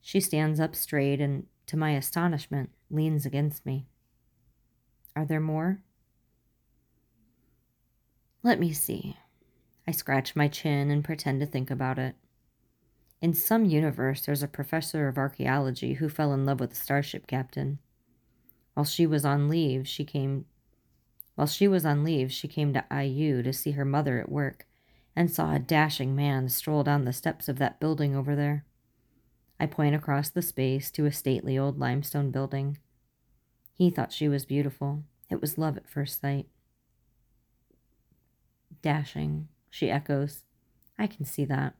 She 0.00 0.18
stands 0.18 0.58
up 0.58 0.74
straight 0.74 1.20
and, 1.20 1.46
to 1.66 1.76
my 1.76 1.90
astonishment, 1.90 2.70
leans 2.90 3.26
against 3.26 3.66
me. 3.66 3.86
Are 5.20 5.26
there 5.26 5.38
more? 5.38 5.82
Let 8.42 8.58
me 8.58 8.72
see. 8.72 9.18
I 9.86 9.90
scratch 9.90 10.34
my 10.34 10.48
chin 10.48 10.90
and 10.90 11.04
pretend 11.04 11.40
to 11.40 11.46
think 11.46 11.70
about 11.70 11.98
it. 11.98 12.14
In 13.20 13.34
some 13.34 13.66
universe, 13.66 14.24
there's 14.24 14.42
a 14.42 14.48
professor 14.48 15.08
of 15.08 15.18
archaeology 15.18 15.92
who 15.92 16.08
fell 16.08 16.32
in 16.32 16.46
love 16.46 16.58
with 16.58 16.72
a 16.72 16.76
starship 16.76 17.26
captain. 17.26 17.80
While 18.72 18.86
she 18.86 19.06
was 19.06 19.26
on 19.26 19.50
leave, 19.50 19.86
she 19.86 20.06
came 20.06 20.46
while 21.34 21.46
she 21.46 21.68
was 21.68 21.84
on 21.84 22.02
leave, 22.02 22.32
she 22.32 22.48
came 22.48 22.72
to 22.72 22.86
IU 22.90 23.42
to 23.42 23.52
see 23.52 23.72
her 23.72 23.84
mother 23.84 24.20
at 24.20 24.32
work 24.32 24.66
and 25.14 25.30
saw 25.30 25.52
a 25.52 25.58
dashing 25.58 26.16
man 26.16 26.48
stroll 26.48 26.82
down 26.82 27.04
the 27.04 27.12
steps 27.12 27.46
of 27.46 27.58
that 27.58 27.78
building 27.78 28.16
over 28.16 28.34
there. 28.34 28.64
I 29.60 29.66
point 29.66 29.94
across 29.94 30.30
the 30.30 30.40
space 30.40 30.90
to 30.92 31.04
a 31.04 31.12
stately 31.12 31.58
old 31.58 31.78
limestone 31.78 32.30
building. 32.30 32.78
He 33.80 33.88
thought 33.88 34.12
she 34.12 34.28
was 34.28 34.44
beautiful. 34.44 35.04
It 35.30 35.40
was 35.40 35.58
love 35.58 35.76
at 35.76 35.88
first 35.88 36.20
sight. 36.20 36.46
Dashing, 38.82 39.48
she 39.70 39.90
echoes. 39.90 40.44
I 40.98 41.06
can 41.06 41.24
see 41.24 41.44
that. 41.44 41.74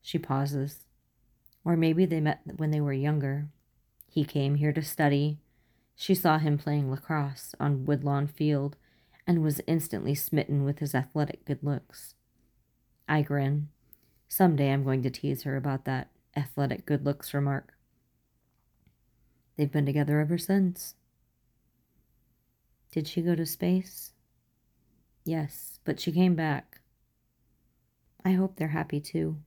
She 0.00 0.18
pauses. 0.18 0.86
Or 1.64 1.76
maybe 1.76 2.06
they 2.06 2.20
met 2.20 2.40
when 2.56 2.70
they 2.70 2.80
were 2.80 2.92
younger. 2.92 3.48
He 4.08 4.24
came 4.24 4.56
here 4.56 4.72
to 4.72 4.82
study. 4.82 5.38
She 5.94 6.14
saw 6.14 6.38
him 6.38 6.58
playing 6.58 6.90
lacrosse 6.90 7.54
on 7.60 7.84
Woodlawn 7.84 8.26
Field 8.26 8.76
and 9.26 9.42
was 9.42 9.60
instantly 9.66 10.14
smitten 10.14 10.64
with 10.64 10.80
his 10.80 10.94
athletic 10.94 11.44
good 11.44 11.62
looks. 11.62 12.14
I 13.08 13.22
grin. 13.22 13.68
Someday 14.26 14.72
I'm 14.72 14.84
going 14.84 15.02
to 15.02 15.10
tease 15.10 15.42
her 15.42 15.56
about 15.56 15.84
that 15.84 16.08
athletic 16.36 16.86
good 16.86 17.04
looks 17.04 17.34
remark. 17.34 17.74
They've 19.56 19.70
been 19.70 19.86
together 19.86 20.18
ever 20.18 20.38
since. 20.38 20.94
Did 22.92 23.08
she 23.08 23.22
go 23.22 23.34
to 23.34 23.46
space? 23.46 24.12
Yes, 25.24 25.80
but 25.84 25.98
she 25.98 26.12
came 26.12 26.34
back. 26.34 26.80
I 28.24 28.32
hope 28.32 28.56
they're 28.56 28.68
happy 28.68 29.00
too, 29.00 29.38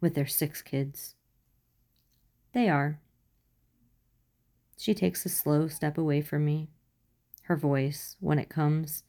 with 0.00 0.14
their 0.14 0.26
six 0.26 0.62
kids. 0.62 1.14
They 2.52 2.68
are. 2.68 3.00
She 4.78 4.94
takes 4.94 5.24
a 5.24 5.30
slow 5.30 5.68
step 5.68 5.96
away 5.96 6.20
from 6.20 6.44
me. 6.44 6.68
Her 7.44 7.56
voice, 7.56 8.16
when 8.20 8.38
it 8.38 8.50
comes, 8.50 9.04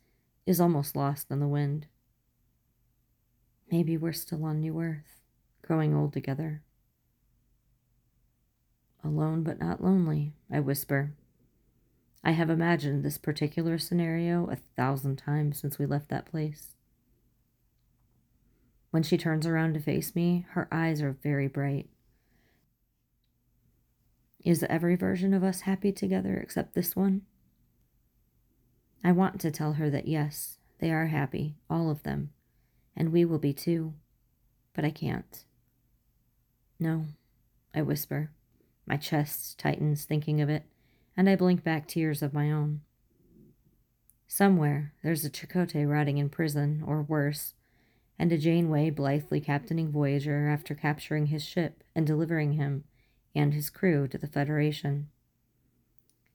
is 0.45 0.61
almost 0.61 0.95
lost 0.95 1.29
in 1.29 1.41
the 1.41 1.47
wind. 1.47 1.87
Maybe 3.69 3.97
we're 3.97 4.13
still 4.13 4.45
on 4.45 4.61
New 4.61 4.79
Earth, 4.79 5.21
growing 5.61 5.93
old 5.93 6.13
together. 6.13 6.61
Alone 9.03 9.43
but 9.43 9.59
not 9.59 9.83
lonely, 9.83 10.33
I 10.49 10.61
whisper. 10.61 11.13
I 12.23 12.31
have 12.31 12.49
imagined 12.49 13.03
this 13.03 13.17
particular 13.17 13.77
scenario 13.77 14.49
a 14.49 14.57
thousand 14.75 15.17
times 15.17 15.59
since 15.59 15.79
we 15.79 15.85
left 15.85 16.09
that 16.09 16.25
place. 16.25 16.75
When 18.91 19.03
she 19.03 19.17
turns 19.17 19.45
around 19.45 19.73
to 19.75 19.79
face 19.79 20.15
me, 20.15 20.45
her 20.51 20.67
eyes 20.71 21.01
are 21.01 21.17
very 21.21 21.47
bright. 21.47 21.87
Is 24.43 24.63
every 24.63 24.95
version 24.95 25.33
of 25.33 25.43
us 25.43 25.61
happy 25.61 25.91
together 25.91 26.37
except 26.37 26.73
this 26.73 26.95
one? 26.95 27.23
I 29.03 29.11
want 29.11 29.39
to 29.41 29.51
tell 29.51 29.73
her 29.73 29.89
that 29.89 30.07
yes, 30.07 30.57
they 30.79 30.91
are 30.91 31.07
happy, 31.07 31.55
all 31.69 31.89
of 31.89 32.03
them, 32.03 32.31
and 32.95 33.11
we 33.11 33.25
will 33.25 33.39
be 33.39 33.53
too, 33.53 33.93
but 34.73 34.85
I 34.85 34.89
can't. 34.89 35.43
No, 36.79 37.05
I 37.73 37.81
whisper. 37.81 38.31
My 38.85 38.97
chest 38.97 39.59
tightens 39.59 40.05
thinking 40.05 40.41
of 40.41 40.49
it, 40.49 40.63
and 41.17 41.27
I 41.27 41.35
blink 41.35 41.63
back 41.63 41.87
tears 41.87 42.21
of 42.21 42.33
my 42.33 42.51
own. 42.51 42.81
Somewhere 44.27 44.93
there's 45.03 45.25
a 45.25 45.31
Chakotay 45.31 45.89
rotting 45.89 46.19
in 46.19 46.29
prison, 46.29 46.83
or 46.85 47.01
worse, 47.01 47.55
and 48.19 48.31
a 48.31 48.37
Janeway 48.37 48.91
blithely 48.91 49.41
captaining 49.41 49.91
Voyager 49.91 50.47
after 50.47 50.75
capturing 50.75 51.27
his 51.27 51.43
ship 51.43 51.83
and 51.95 52.05
delivering 52.05 52.53
him 52.53 52.83
and 53.33 53.53
his 53.53 53.69
crew 53.71 54.07
to 54.07 54.17
the 54.17 54.27
Federation. 54.27 55.09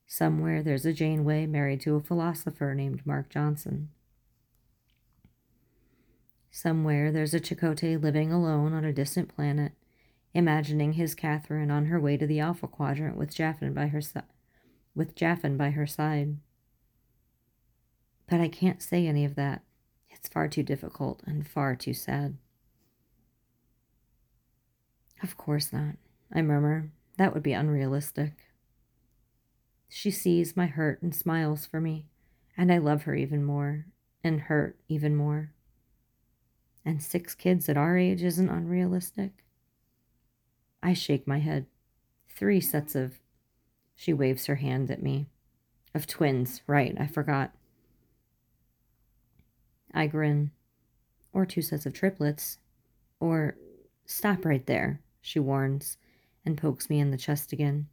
Somewhere 0.05 0.61
there's 0.61 0.85
a 0.85 0.93
Janeway 0.93 1.45
married 1.45 1.81
to 1.81 1.95
a 1.95 2.01
philosopher 2.01 2.75
named 2.75 3.05
Mark 3.05 3.29
Johnson. 3.29 3.89
Somewhere 6.51 7.11
there's 7.11 7.33
a 7.33 7.39
Chakotay 7.39 8.01
living 8.01 8.31
alone 8.31 8.73
on 8.73 8.85
a 8.85 8.93
distant 8.93 9.33
planet, 9.33 9.71
imagining 10.33 10.93
his 10.93 11.15
Kathryn 11.15 11.71
on 11.71 11.85
her 11.85 11.99
way 11.99 12.17
to 12.17 12.27
the 12.27 12.39
Alpha 12.39 12.67
Quadrant 12.67 13.17
with 13.17 13.33
Jaffen 13.33 13.73
by 13.73 13.87
her 13.87 14.01
side. 14.01 14.23
With 14.95 15.15
Jaffen 15.15 15.57
by 15.57 15.71
her 15.71 15.87
side. 15.87 16.37
But 18.29 18.39
I 18.39 18.47
can't 18.47 18.81
say 18.81 19.07
any 19.07 19.25
of 19.25 19.35
that. 19.35 19.63
It's 20.09 20.27
far 20.27 20.47
too 20.47 20.63
difficult 20.63 21.21
and 21.25 21.47
far 21.47 21.75
too 21.75 21.93
sad. 21.93 22.37
Of 25.21 25.37
course 25.37 25.73
not, 25.73 25.95
I 26.33 26.41
murmur. 26.41 26.91
That 27.17 27.33
would 27.33 27.43
be 27.43 27.53
unrealistic. 27.53 28.43
She 29.87 30.11
sees 30.11 30.57
my 30.57 30.65
hurt 30.65 31.01
and 31.01 31.15
smiles 31.15 31.65
for 31.65 31.79
me, 31.79 32.07
and 32.57 32.71
I 32.71 32.77
love 32.77 33.03
her 33.03 33.15
even 33.15 33.43
more, 33.43 33.85
and 34.23 34.41
hurt 34.41 34.77
even 34.89 35.15
more. 35.15 35.51
And 36.83 37.01
six 37.01 37.35
kids 37.35 37.69
at 37.69 37.77
our 37.77 37.97
age 37.97 38.23
isn't 38.23 38.49
unrealistic? 38.49 39.45
I 40.81 40.93
shake 40.93 41.27
my 41.27 41.39
head. 41.39 41.67
Three 42.27 42.59
sets 42.59 42.95
of. 42.95 43.19
She 43.95 44.13
waves 44.13 44.45
her 44.47 44.55
hand 44.55 44.89
at 44.91 45.03
me. 45.03 45.27
Of 45.93 46.07
twins, 46.07 46.61
right, 46.67 46.95
I 46.99 47.07
forgot. 47.07 47.51
I 49.93 50.07
grin. 50.07 50.51
Or 51.31 51.45
two 51.45 51.61
sets 51.61 51.85
of 51.85 51.93
triplets. 51.93 52.57
Or. 53.19 53.55
Stop 54.05 54.43
right 54.43 54.65
there, 54.65 54.99
she 55.21 55.39
warns, 55.39 55.97
and 56.45 56.57
pokes 56.57 56.89
me 56.89 56.99
in 56.99 57.11
the 57.11 57.17
chest 57.17 57.53
again, 57.53 57.87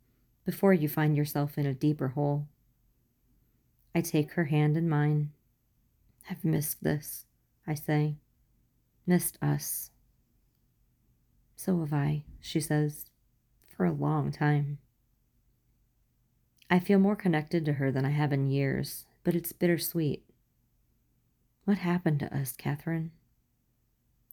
before 0.44 0.74
you 0.74 0.88
find 0.88 1.16
yourself 1.16 1.56
in 1.56 1.66
a 1.66 1.72
deeper 1.72 2.08
hole. 2.08 2.48
I 3.94 4.00
take 4.00 4.32
her 4.32 4.46
hand 4.46 4.76
in 4.76 4.88
mine. 4.88 5.30
I've 6.28 6.44
missed 6.44 6.82
this, 6.82 7.26
I 7.64 7.74
say. 7.74 8.16
Missed 9.06 9.38
us. 9.40 9.92
So 11.54 11.78
have 11.78 11.92
I, 11.92 12.24
she 12.40 12.60
says, 12.60 13.06
for 13.68 13.84
a 13.84 13.92
long 13.92 14.32
time. 14.32 14.78
I 16.72 16.78
feel 16.78 17.00
more 17.00 17.16
connected 17.16 17.64
to 17.64 17.74
her 17.74 17.90
than 17.90 18.04
I 18.04 18.10
have 18.10 18.32
in 18.32 18.48
years, 18.48 19.04
but 19.24 19.34
it's 19.34 19.52
bittersweet. 19.52 20.22
What 21.64 21.78
happened 21.78 22.20
to 22.20 22.34
us, 22.34 22.54
Kathryn? 22.56 23.10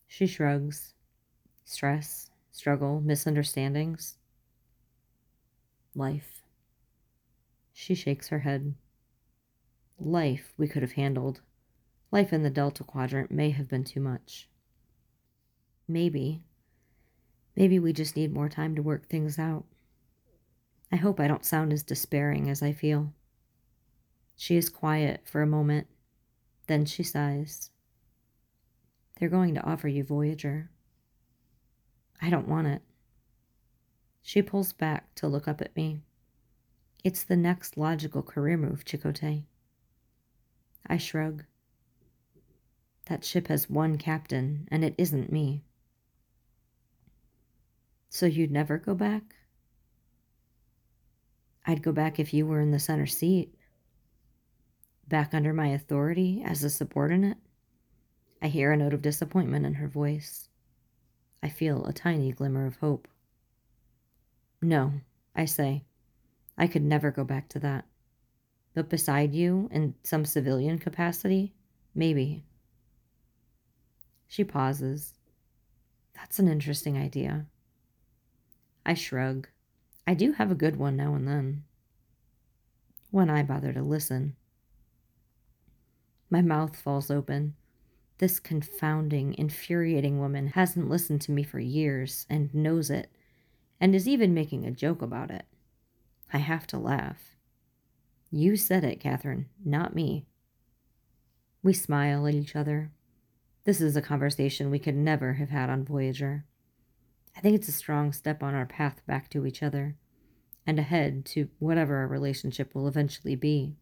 She 0.07 0.27
shrugs. 0.27 0.93
Stress, 1.65 2.29
struggle, 2.51 3.01
misunderstandings. 3.01 4.17
Life. 5.95 6.43
She 7.73 7.95
shakes 7.95 8.27
her 8.27 8.39
head. 8.39 8.75
Life 9.99 10.53
we 10.57 10.67
could 10.67 10.83
have 10.83 10.91
handled. 10.91 11.41
Life 12.11 12.31
in 12.31 12.43
the 12.43 12.51
Delta 12.51 12.83
Quadrant 12.83 13.31
may 13.31 13.49
have 13.49 13.67
been 13.67 13.83
too 13.83 13.99
much. 13.99 14.47
Maybe. 15.87 16.43
Maybe 17.55 17.79
we 17.79 17.93
just 17.93 18.15
need 18.15 18.31
more 18.31 18.47
time 18.47 18.75
to 18.75 18.83
work 18.83 19.09
things 19.09 19.39
out. 19.39 19.65
I 20.91 20.95
hope 20.95 21.19
I 21.19 21.27
don't 21.27 21.45
sound 21.45 21.73
as 21.73 21.83
despairing 21.83 22.49
as 22.49 22.61
I 22.61 22.71
feel. 22.71 23.13
She 24.35 24.55
is 24.55 24.69
quiet 24.69 25.21
for 25.25 25.41
a 25.41 25.47
moment. 25.47 25.87
Then 26.67 26.85
she 26.85 27.03
sighs. 27.03 27.71
They're 29.19 29.29
going 29.29 29.55
to 29.55 29.63
offer 29.63 29.87
you 29.87 30.03
Voyager. 30.03 30.69
I 32.21 32.29
don't 32.29 32.47
want 32.47 32.67
it. 32.67 32.81
She 34.21 34.41
pulls 34.41 34.73
back 34.73 35.15
to 35.15 35.27
look 35.27 35.47
up 35.47 35.61
at 35.61 35.75
me. 35.75 36.01
It's 37.03 37.23
the 37.23 37.37
next 37.37 37.77
logical 37.77 38.21
career 38.21 38.57
move, 38.57 38.83
Chakotay. 38.83 39.43
I 40.85 40.97
shrug. 40.97 41.45
That 43.05 43.23
ship 43.23 43.47
has 43.47 43.69
one 43.69 43.97
captain, 43.97 44.67
and 44.69 44.83
it 44.83 44.95
isn't 44.97 45.31
me. 45.31 45.63
So 48.09 48.25
you'd 48.25 48.51
never 48.51 48.77
go 48.77 48.93
back? 48.93 49.36
I'd 51.67 51.83
go 51.83 51.91
back 51.91 52.17
if 52.17 52.33
you 52.33 52.47
were 52.47 52.61
in 52.61 52.71
the 52.71 52.79
center 52.79 53.05
seat. 53.05 53.53
Back 55.05 55.33
under 55.33 55.51
my 55.51 55.67
authority 55.67 56.41
as 56.45 56.63
a 56.63 56.69
subordinate? 56.69 57.37
I 58.41 58.47
hear 58.47 58.71
a 58.71 58.77
note 58.77 58.93
of 58.93 59.01
disappointment 59.01 59.65
in 59.65 59.73
her 59.73 59.87
voice. 59.89 60.47
I 61.43 61.49
feel 61.49 61.85
a 61.85 61.91
tiny 61.91 62.31
glimmer 62.31 62.65
of 62.65 62.77
hope. 62.77 63.09
No, 64.61 64.93
I 65.35 65.43
say. 65.43 65.83
I 66.57 66.67
could 66.67 66.83
never 66.83 67.11
go 67.11 67.25
back 67.25 67.49
to 67.49 67.59
that. 67.59 67.85
But 68.73 68.89
beside 68.89 69.35
you, 69.35 69.69
in 69.71 69.93
some 70.03 70.23
civilian 70.23 70.79
capacity, 70.79 71.53
maybe. 71.93 72.43
She 74.27 74.45
pauses. 74.45 75.13
That's 76.15 76.39
an 76.39 76.47
interesting 76.47 76.97
idea. 76.97 77.45
I 78.85 78.93
shrug. 78.93 79.49
I 80.07 80.13
do 80.13 80.31
have 80.31 80.49
a 80.49 80.55
good 80.55 80.77
one 80.77 80.95
now 80.95 81.15
and 81.15 81.27
then. 81.27 81.65
When 83.11 83.29
I 83.29 83.43
bother 83.43 83.73
to 83.73 83.81
listen. 83.81 84.37
My 86.29 86.41
mouth 86.41 86.77
falls 86.77 87.11
open. 87.11 87.55
This 88.19 88.39
confounding, 88.39 89.35
infuriating 89.37 90.17
woman 90.17 90.47
hasn't 90.47 90.89
listened 90.89 91.21
to 91.23 91.31
me 91.31 91.43
for 91.43 91.59
years 91.59 92.25
and 92.29 92.53
knows 92.55 92.89
it, 92.89 93.11
and 93.81 93.93
is 93.93 94.07
even 94.07 94.33
making 94.33 94.65
a 94.65 94.71
joke 94.71 95.01
about 95.01 95.29
it. 95.29 95.45
I 96.31 96.37
have 96.37 96.65
to 96.67 96.77
laugh. 96.77 97.35
You 98.31 98.55
said 98.55 98.85
it, 98.85 99.01
Kathryn, 99.01 99.45
not 99.63 99.93
me. 99.93 100.25
We 101.61 101.73
smile 101.73 102.27
at 102.27 102.33
each 102.33 102.55
other. 102.55 102.91
This 103.65 103.81
is 103.81 103.97
a 103.97 104.01
conversation 104.01 104.71
we 104.71 104.79
could 104.79 104.95
never 104.95 105.33
have 105.33 105.49
had 105.49 105.69
on 105.69 105.83
Voyager. 105.85 106.45
I 107.37 107.39
think 107.39 107.55
it's 107.55 107.67
a 107.67 107.71
strong 107.71 108.13
step 108.13 108.41
on 108.41 108.55
our 108.55 108.65
path 108.65 109.05
back 109.05 109.29
to 109.29 109.45
each 109.45 109.61
other 109.61 109.95
and 110.65 110.79
ahead 110.79 111.23
to 111.25 111.49
whatever 111.59 111.97
our 111.97 112.07
relationship 112.07 112.73
will 112.73 112.87
eventually 112.87 113.35
be. 113.35 113.75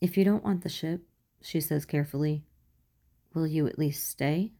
If 0.00 0.16
you 0.16 0.24
don't 0.24 0.44
want 0.44 0.62
the 0.62 0.68
ship, 0.68 1.02
she 1.42 1.60
says 1.60 1.84
carefully, 1.84 2.44
will 3.34 3.48
you 3.48 3.66
at 3.66 3.80
least 3.80 4.08
stay? 4.08 4.52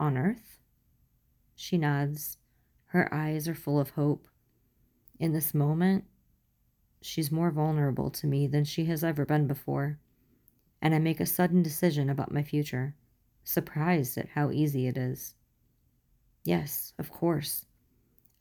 On 0.00 0.16
Earth? 0.16 0.58
She 1.54 1.76
nods. 1.76 2.38
Her 2.86 3.12
eyes 3.12 3.46
are 3.46 3.54
full 3.54 3.78
of 3.78 3.90
hope. 3.90 4.26
In 5.20 5.34
this 5.34 5.52
moment, 5.52 6.04
she's 7.02 7.30
more 7.30 7.50
vulnerable 7.50 8.10
to 8.12 8.26
me 8.26 8.46
than 8.46 8.64
she 8.64 8.86
has 8.86 9.04
ever 9.04 9.26
been 9.26 9.46
before, 9.46 9.98
and 10.80 10.94
I 10.94 10.98
make 10.98 11.20
a 11.20 11.26
sudden 11.26 11.62
decision 11.62 12.08
about 12.08 12.32
my 12.32 12.42
future, 12.42 12.94
surprised 13.46 14.18
at 14.18 14.30
how 14.30 14.50
easy 14.50 14.88
it 14.88 14.98
is. 14.98 15.34
Yes, 16.44 16.92
of 16.98 17.10
course. 17.12 17.64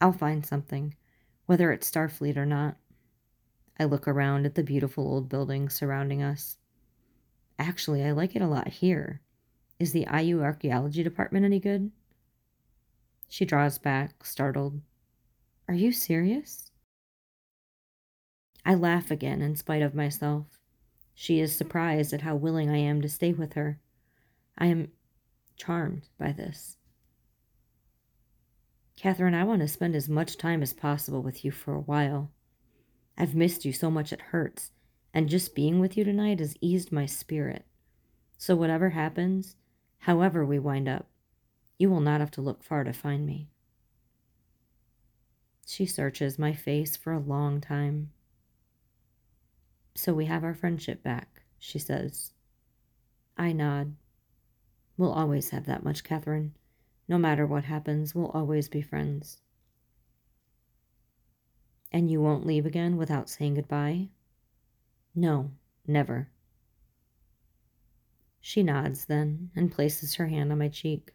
I'll 0.01 0.11
find 0.11 0.45
something, 0.45 0.95
whether 1.45 1.71
it's 1.71 1.89
Starfleet 1.89 2.35
or 2.35 2.45
not. 2.45 2.77
I 3.79 3.85
look 3.85 4.07
around 4.07 4.45
at 4.45 4.55
the 4.55 4.63
beautiful 4.63 5.07
old 5.07 5.29
buildings 5.29 5.75
surrounding 5.75 6.23
us. 6.23 6.57
Actually, 7.59 8.03
I 8.03 8.11
like 8.11 8.35
it 8.35 8.41
a 8.41 8.47
lot 8.47 8.67
here. 8.67 9.21
Is 9.79 9.91
the 9.91 10.07
IU 10.11 10.41
Archaeology 10.41 11.03
Department 11.03 11.45
any 11.45 11.59
good? 11.59 11.91
She 13.29 13.45
draws 13.45 13.77
back, 13.77 14.25
startled. 14.25 14.81
Are 15.67 15.73
you 15.73 15.91
serious? 15.91 16.71
I 18.65 18.73
laugh 18.73 19.11
again 19.11 19.41
in 19.41 19.55
spite 19.55 19.83
of 19.83 19.93
myself. 19.93 20.59
She 21.13 21.39
is 21.39 21.55
surprised 21.55 22.11
at 22.11 22.21
how 22.21 22.35
willing 22.35 22.69
I 22.69 22.77
am 22.77 23.01
to 23.01 23.09
stay 23.09 23.33
with 23.33 23.53
her. 23.53 23.79
I 24.57 24.67
am 24.67 24.91
charmed 25.55 26.09
by 26.17 26.31
this. 26.31 26.77
Kathryn, 28.99 29.33
I 29.33 29.43
want 29.43 29.61
to 29.61 29.67
spend 29.67 29.95
as 29.95 30.07
much 30.07 30.37
time 30.37 30.61
as 30.61 30.73
possible 30.73 31.21
with 31.21 31.43
you 31.43 31.51
for 31.51 31.73
a 31.73 31.81
while. 31.81 32.31
I've 33.17 33.35
missed 33.35 33.65
you 33.65 33.73
so 33.73 33.91
much 33.91 34.13
it 34.13 34.21
hurts, 34.21 34.71
and 35.13 35.29
just 35.29 35.55
being 35.55 35.79
with 35.79 35.97
you 35.97 36.03
tonight 36.03 36.39
has 36.39 36.55
eased 36.61 36.91
my 36.91 37.05
spirit. 37.05 37.65
So, 38.37 38.55
whatever 38.55 38.89
happens, 38.89 39.55
however 39.99 40.45
we 40.45 40.59
wind 40.59 40.87
up, 40.87 41.07
you 41.77 41.89
will 41.89 42.01
not 42.01 42.19
have 42.19 42.31
to 42.31 42.41
look 42.41 42.63
far 42.63 42.83
to 42.83 42.93
find 42.93 43.25
me. 43.25 43.49
She 45.65 45.85
searches 45.85 46.37
my 46.37 46.53
face 46.53 46.95
for 46.95 47.11
a 47.11 47.19
long 47.19 47.59
time. 47.59 48.11
So 49.95 50.13
we 50.13 50.25
have 50.25 50.43
our 50.43 50.53
friendship 50.53 51.01
back, 51.01 51.41
she 51.57 51.79
says. 51.79 52.33
I 53.37 53.51
nod. 53.51 53.95
We'll 54.97 55.11
always 55.11 55.49
have 55.49 55.65
that 55.65 55.83
much, 55.83 56.03
Kathryn. 56.03 56.51
No 57.07 57.17
matter 57.17 57.45
what 57.45 57.65
happens, 57.65 58.15
we'll 58.15 58.31
always 58.31 58.69
be 58.69 58.81
friends. 58.81 59.41
And 61.91 62.09
you 62.09 62.21
won't 62.21 62.45
leave 62.45 62.65
again 62.65 62.97
without 62.97 63.29
saying 63.29 63.55
goodbye? 63.55 64.09
No, 65.13 65.51
never. 65.87 66.29
She 68.41 68.63
nods 68.63 69.05
then 69.05 69.51
and 69.55 69.71
places 69.71 70.15
her 70.15 70.27
hand 70.27 70.51
on 70.51 70.57
my 70.59 70.69
cheek. 70.69 71.13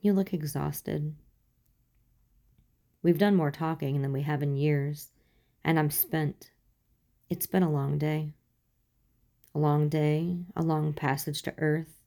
You 0.00 0.12
look 0.12 0.32
exhausted. 0.32 1.14
We've 3.02 3.18
done 3.18 3.36
more 3.36 3.50
talking 3.50 4.02
than 4.02 4.12
we 4.12 4.22
have 4.22 4.42
in 4.42 4.56
years, 4.56 5.10
and 5.64 5.78
I'm 5.78 5.90
spent. 5.90 6.50
It's 7.28 7.46
been 7.46 7.62
a 7.62 7.70
long 7.70 7.98
day. 7.98 8.34
A 9.54 9.58
long 9.58 9.88
day, 9.88 10.44
a 10.54 10.62
long 10.62 10.92
passage 10.92 11.42
to 11.42 11.54
Earth, 11.58 11.99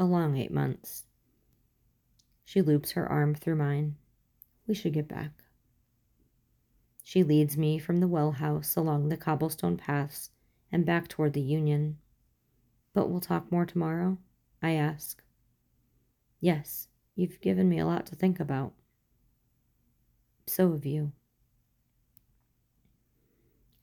a 0.00 0.04
long 0.04 0.38
eight 0.38 0.50
months. 0.50 1.04
She 2.46 2.62
loops 2.62 2.92
her 2.92 3.06
arm 3.06 3.34
through 3.34 3.56
mine. 3.56 3.96
We 4.66 4.72
should 4.72 4.94
get 4.94 5.06
back. 5.06 5.30
She 7.04 7.22
leads 7.22 7.58
me 7.58 7.78
from 7.78 7.98
the 7.98 8.08
well 8.08 8.32
house 8.32 8.76
along 8.76 9.10
the 9.10 9.18
cobblestone 9.18 9.76
paths 9.76 10.30
and 10.72 10.86
back 10.86 11.06
toward 11.06 11.34
the 11.34 11.42
Union. 11.42 11.98
But 12.94 13.10
we'll 13.10 13.20
talk 13.20 13.52
more 13.52 13.66
tomorrow? 13.66 14.16
I 14.62 14.70
ask. 14.70 15.22
Yes, 16.40 16.88
you've 17.14 17.40
given 17.42 17.68
me 17.68 17.78
a 17.78 17.86
lot 17.86 18.06
to 18.06 18.16
think 18.16 18.40
about. 18.40 18.72
So 20.46 20.72
have 20.72 20.86
you. 20.86 21.12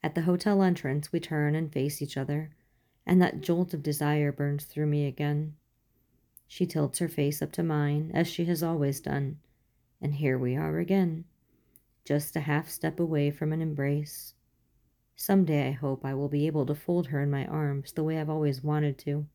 At 0.02 0.16
the 0.16 0.22
hotel 0.22 0.64
entrance, 0.64 1.12
we 1.12 1.20
turn 1.20 1.54
and 1.54 1.72
face 1.72 2.02
each 2.02 2.18
other, 2.18 2.56
and 3.06 3.22
that 3.22 3.42
jolt 3.42 3.76
of 3.76 3.84
desire 3.84 4.32
burns 4.32 4.66
through 4.66 4.88
me 4.88 5.06
again. 5.06 5.57
She 6.48 6.66
tilts 6.66 7.00
her 7.00 7.10
face 7.10 7.42
up 7.42 7.52
to 7.54 7.64
mine, 7.64 8.12
as 8.14 8.28
she 8.28 8.46
has 8.46 8.64
always 8.64 9.02
done, 9.02 9.40
and 10.02 10.16
here 10.16 10.38
we 10.38 10.56
are 10.56 10.80
again, 10.80 11.26
just 12.06 12.36
a 12.36 12.42
half 12.42 12.70
step 12.70 13.00
away 13.00 13.32
from 13.32 13.52
an 13.52 13.62
embrace. 13.62 14.34
Some 15.16 15.46
day 15.46 15.68
I 15.68 15.72
hope 15.72 16.06
I 16.06 16.14
will 16.14 16.30
be 16.30 16.48
able 16.48 16.66
to 16.68 16.76
fold 16.76 17.08
her 17.08 17.22
in 17.22 17.30
my 17.30 17.46
arms 17.46 17.92
the 17.92 18.04
way 18.04 18.20
I've 18.20 18.30
always 18.30 18.64
wanted 18.64 18.98
to. 19.00 19.28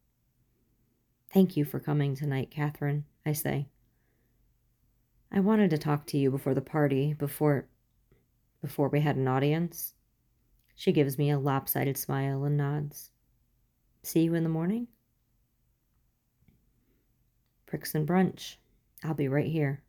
Thank 1.33 1.57
you 1.57 1.65
for 1.65 1.81
coming 1.81 2.15
tonight, 2.15 2.51
Kathryn, 2.51 3.05
I 3.27 3.33
say. 3.33 3.69
I 5.31 5.41
wanted 5.41 5.71
to 5.71 5.79
talk 5.79 6.07
to 6.07 6.19
you 6.19 6.31
before 6.31 6.55
the 6.55 6.61
party, 6.61 7.15
before 7.15 7.67
before 8.61 8.89
we 8.89 9.01
had 9.01 9.17
an 9.17 9.27
audience. 9.27 9.95
She 10.75 10.93
gives 10.93 11.19
me 11.19 11.31
a 11.31 11.39
lopsided 11.39 11.97
smile 11.97 12.45
and 12.45 12.57
nods. 12.57 13.11
See 14.03 14.21
you 14.23 14.35
in 14.35 14.45
the 14.45 14.49
morning? 14.49 14.87
Prixin 17.73 18.05
brunch. 18.05 18.57
I'll 19.03 19.15
be 19.15 19.29
right 19.29 19.47
here. 19.47 19.81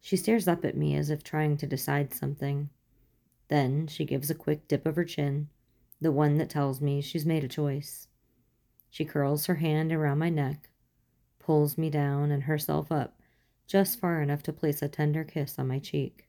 She 0.00 0.16
stares 0.16 0.48
up 0.48 0.64
at 0.64 0.76
me 0.76 0.96
as 0.96 1.08
if 1.08 1.22
trying 1.22 1.56
to 1.58 1.68
decide 1.68 2.12
something. 2.12 2.68
Then 3.46 3.86
she 3.86 4.04
gives 4.04 4.28
a 4.28 4.34
quick 4.34 4.66
dip 4.66 4.84
of 4.84 4.96
her 4.96 5.04
chin, 5.04 5.50
the 6.00 6.10
one 6.10 6.38
that 6.38 6.50
tells 6.50 6.80
me 6.80 7.00
she's 7.00 7.24
made 7.24 7.44
a 7.44 7.48
choice. 7.48 8.08
She 8.90 9.04
curls 9.04 9.46
her 9.46 9.54
hand 9.54 9.92
around 9.92 10.18
my 10.18 10.30
neck, 10.30 10.70
pulls 11.38 11.78
me 11.78 11.90
down 11.90 12.32
and 12.32 12.42
herself 12.42 12.90
up 12.90 13.22
just 13.68 14.00
far 14.00 14.20
enough 14.20 14.42
to 14.42 14.52
place 14.52 14.82
a 14.82 14.88
tender 14.88 15.22
kiss 15.22 15.60
on 15.60 15.68
my 15.68 15.78
cheek. 15.78 16.28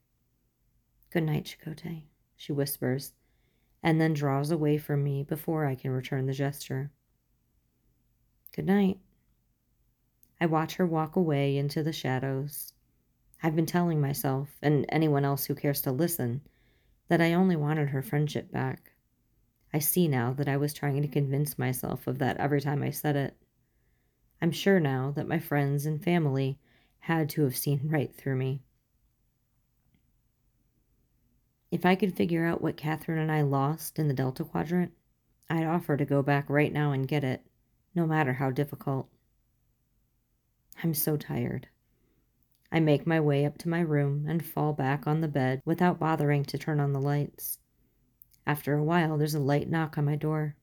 Good 1.09 1.23
night, 1.23 1.45
Chakotay, 1.45 2.03
she 2.35 2.53
whispers, 2.53 3.13
and 3.81 3.99
then 3.99 4.13
draws 4.13 4.51
away 4.51 4.77
from 4.77 5.03
me 5.03 5.23
before 5.23 5.65
I 5.65 5.73
can 5.73 5.89
return 5.89 6.27
the 6.27 6.33
gesture. 6.33 6.91
Good 8.55 8.67
night. 8.67 8.99
I 10.39 10.45
watch 10.45 10.75
her 10.75 10.85
walk 10.85 11.15
away 11.15 11.57
into 11.57 11.83
the 11.83 11.93
shadows. 11.93 12.73
I've 13.41 13.55
been 13.55 13.65
telling 13.65 13.99
myself, 14.01 14.49
and 14.61 14.85
anyone 14.89 15.25
else 15.25 15.45
who 15.45 15.55
cares 15.55 15.81
to 15.81 15.91
listen, 15.91 16.41
that 17.07 17.21
I 17.21 17.33
only 17.33 17.55
wanted 17.55 17.89
her 17.89 18.01
friendship 18.01 18.51
back. 18.51 18.91
I 19.73 19.79
see 19.79 20.07
now 20.07 20.33
that 20.33 20.47
I 20.47 20.57
was 20.57 20.73
trying 20.73 21.01
to 21.01 21.07
convince 21.07 21.57
myself 21.57 22.07
of 22.07 22.19
that 22.19 22.37
every 22.37 22.61
time 22.61 22.83
I 22.83 22.91
said 22.91 23.15
it. 23.15 23.35
I'm 24.41 24.51
sure 24.51 24.79
now 24.79 25.11
that 25.15 25.27
my 25.27 25.39
friends 25.39 25.85
and 25.85 26.03
family 26.03 26.59
had 26.99 27.29
to 27.31 27.43
have 27.43 27.57
seen 27.57 27.81
right 27.83 28.13
through 28.15 28.35
me. 28.35 28.61
If 31.71 31.85
I 31.85 31.95
could 31.95 32.15
figure 32.15 32.45
out 32.45 32.61
what 32.61 32.77
Kathryn 32.77 33.17
and 33.17 33.31
I 33.31 33.41
lost 33.41 33.97
in 33.97 34.07
the 34.07 34.13
Delta 34.13 34.43
Quadrant, 34.43 34.91
I'd 35.49 35.65
offer 35.65 35.97
to 35.97 36.05
go 36.05 36.21
back 36.21 36.49
right 36.49 36.71
now 36.71 36.91
and 36.91 37.07
get 37.07 37.23
it, 37.23 37.45
no 37.95 38.05
matter 38.05 38.33
how 38.33 38.51
difficult. 38.51 39.09
I'm 40.83 40.93
so 40.93 41.15
tired. 41.15 41.69
I 42.69 42.81
make 42.81 43.07
my 43.07 43.21
way 43.21 43.45
up 43.45 43.57
to 43.59 43.69
my 43.69 43.79
room 43.79 44.25
and 44.27 44.45
fall 44.45 44.73
back 44.73 45.07
on 45.07 45.21
the 45.21 45.29
bed 45.29 45.61
without 45.63 45.99
bothering 45.99 46.43
to 46.45 46.57
turn 46.57 46.81
on 46.81 46.91
the 46.91 46.99
lights. 46.99 47.59
After 48.45 48.73
a 48.73 48.83
while, 48.83 49.17
there's 49.17 49.35
a 49.35 49.39
light 49.39 49.69
knock 49.69 49.97
on 49.97 50.03
my 50.03 50.17
door. 50.17 50.57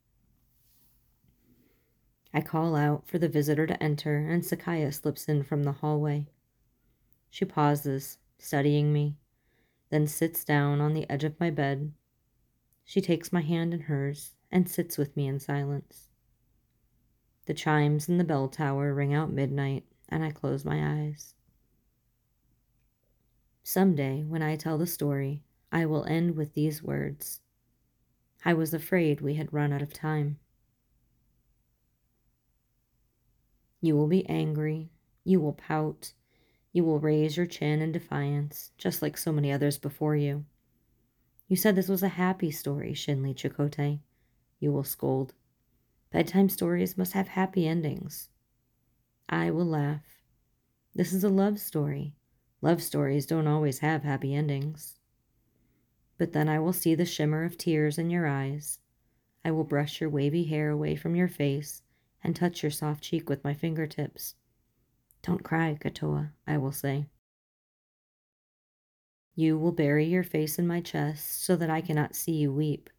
I 2.35 2.43
call 2.43 2.77
out 2.77 3.09
for 3.09 3.19
the 3.19 3.29
visitor 3.31 3.67
to 3.67 3.83
enter, 3.83 4.19
and 4.19 4.43
Sekaya 4.43 4.93
slips 4.93 5.27
in 5.27 5.43
from 5.43 5.63
the 5.63 5.73
hallway. 5.73 6.27
She 7.31 7.47
pauses, 7.47 8.19
studying 8.39 8.93
me, 8.93 9.17
then 9.89 10.07
sits 10.07 10.45
down 10.45 10.83
on 10.83 10.93
the 10.93 11.09
edge 11.09 11.25
of 11.25 11.41
my 11.41 11.51
bed. 11.51 11.93
She 12.85 13.01
takes 13.01 13.33
my 13.33 13.41
hand 13.41 13.73
in 13.73 13.81
hers 13.81 14.35
and 14.53 14.69
sits 14.69 14.99
with 14.99 15.17
me 15.17 15.27
in 15.27 15.41
silence. 15.41 16.09
The 17.47 17.55
chimes 17.55 18.09
in 18.09 18.19
the 18.19 18.25
bell 18.25 18.49
tower 18.49 18.93
ring 18.93 19.15
out 19.15 19.33
midnight, 19.33 19.85
and 20.11 20.25
I 20.25 20.31
close 20.31 20.65
my 20.65 21.03
eyes. 21.03 21.35
Some 23.63 23.95
day, 23.95 24.25
when 24.27 24.43
I 24.43 24.57
tell 24.57 24.79
the 24.79 24.87
story, 24.87 25.43
I 25.71 25.87
will 25.87 26.05
end 26.07 26.37
with 26.37 26.55
these 26.55 26.83
words 26.83 27.41
I 28.45 28.55
was 28.55 28.73
afraid 28.73 29.21
we 29.21 29.35
had 29.35 29.53
run 29.53 29.73
out 29.73 29.83
of 29.83 29.93
time. 29.93 30.39
You 33.83 33.97
will 33.97 34.07
be 34.09 34.27
angry. 34.29 34.91
You 35.25 35.41
will 35.41 35.53
pout. 35.53 36.15
You 36.73 36.85
will 36.85 36.99
raise 37.01 37.37
your 37.37 37.47
chin 37.47 37.83
in 37.83 37.93
defiance, 37.93 38.71
just 38.79 39.03
like 39.03 39.19
so 39.19 39.33
many 39.33 39.53
others 39.53 39.77
before 39.79 40.17
you. 40.17 40.45
You 41.49 41.57
said 41.57 41.77
this 41.77 41.89
was 41.89 42.03
a 42.03 42.09
happy 42.09 42.51
story, 42.51 42.93
Shinli 42.93 43.35
Chakotay. 43.35 44.01
You 44.59 44.73
will 44.73 44.85
scold. 44.85 45.35
Bedtime 46.11 46.49
stories 46.49 46.97
must 46.97 47.13
have 47.13 47.29
happy 47.29 47.67
endings. 47.67 48.29
I 49.33 49.53
will 49.53 49.65
laugh. 49.67 50.03
This 50.93 51.13
is 51.13 51.23
a 51.23 51.29
love 51.29 51.61
story. 51.61 52.17
Love 52.61 52.83
stories 52.83 53.27
don't 53.27 53.47
always 53.47 53.79
have 53.79 54.03
happy 54.03 54.35
endings. 54.35 54.99
But 56.19 56.33
then 56.33 56.49
I 56.49 56.59
will 56.59 56.73
see 56.73 56.97
the 56.97 57.07
shimmer 57.07 57.45
of 57.45 57.57
tears 57.57 57.97
in 57.97 58.11
your 58.11 58.27
eyes. 58.27 58.81
I 59.45 59.53
will 59.53 59.63
brush 59.63 60.01
your 60.01 60.11
wavy 60.11 60.45
hair 60.45 60.71
away 60.71 60.97
from 60.97 61.15
your 61.15 61.29
face 61.29 61.83
and 62.25 62.35
touch 62.35 62.65
your 62.65 62.73
soft 62.73 63.05
cheek 63.05 63.29
with 63.29 63.45
my 63.45 63.55
fingertips. 63.55 64.35
Don't 65.23 65.45
cry, 65.45 65.79
Katoa, 65.81 66.33
I 66.45 66.59
will 66.59 66.73
say. 66.73 67.07
You 69.37 69.57
will 69.57 69.73
bury 69.73 70.07
your 70.07 70.25
face 70.25 70.59
in 70.59 70.67
my 70.67 70.81
chest 70.81 71.45
so 71.45 71.55
that 71.55 71.71
I 71.71 71.81
cannot 71.81 72.17
see 72.17 72.33
you 72.33 72.53
weep. 72.53 72.91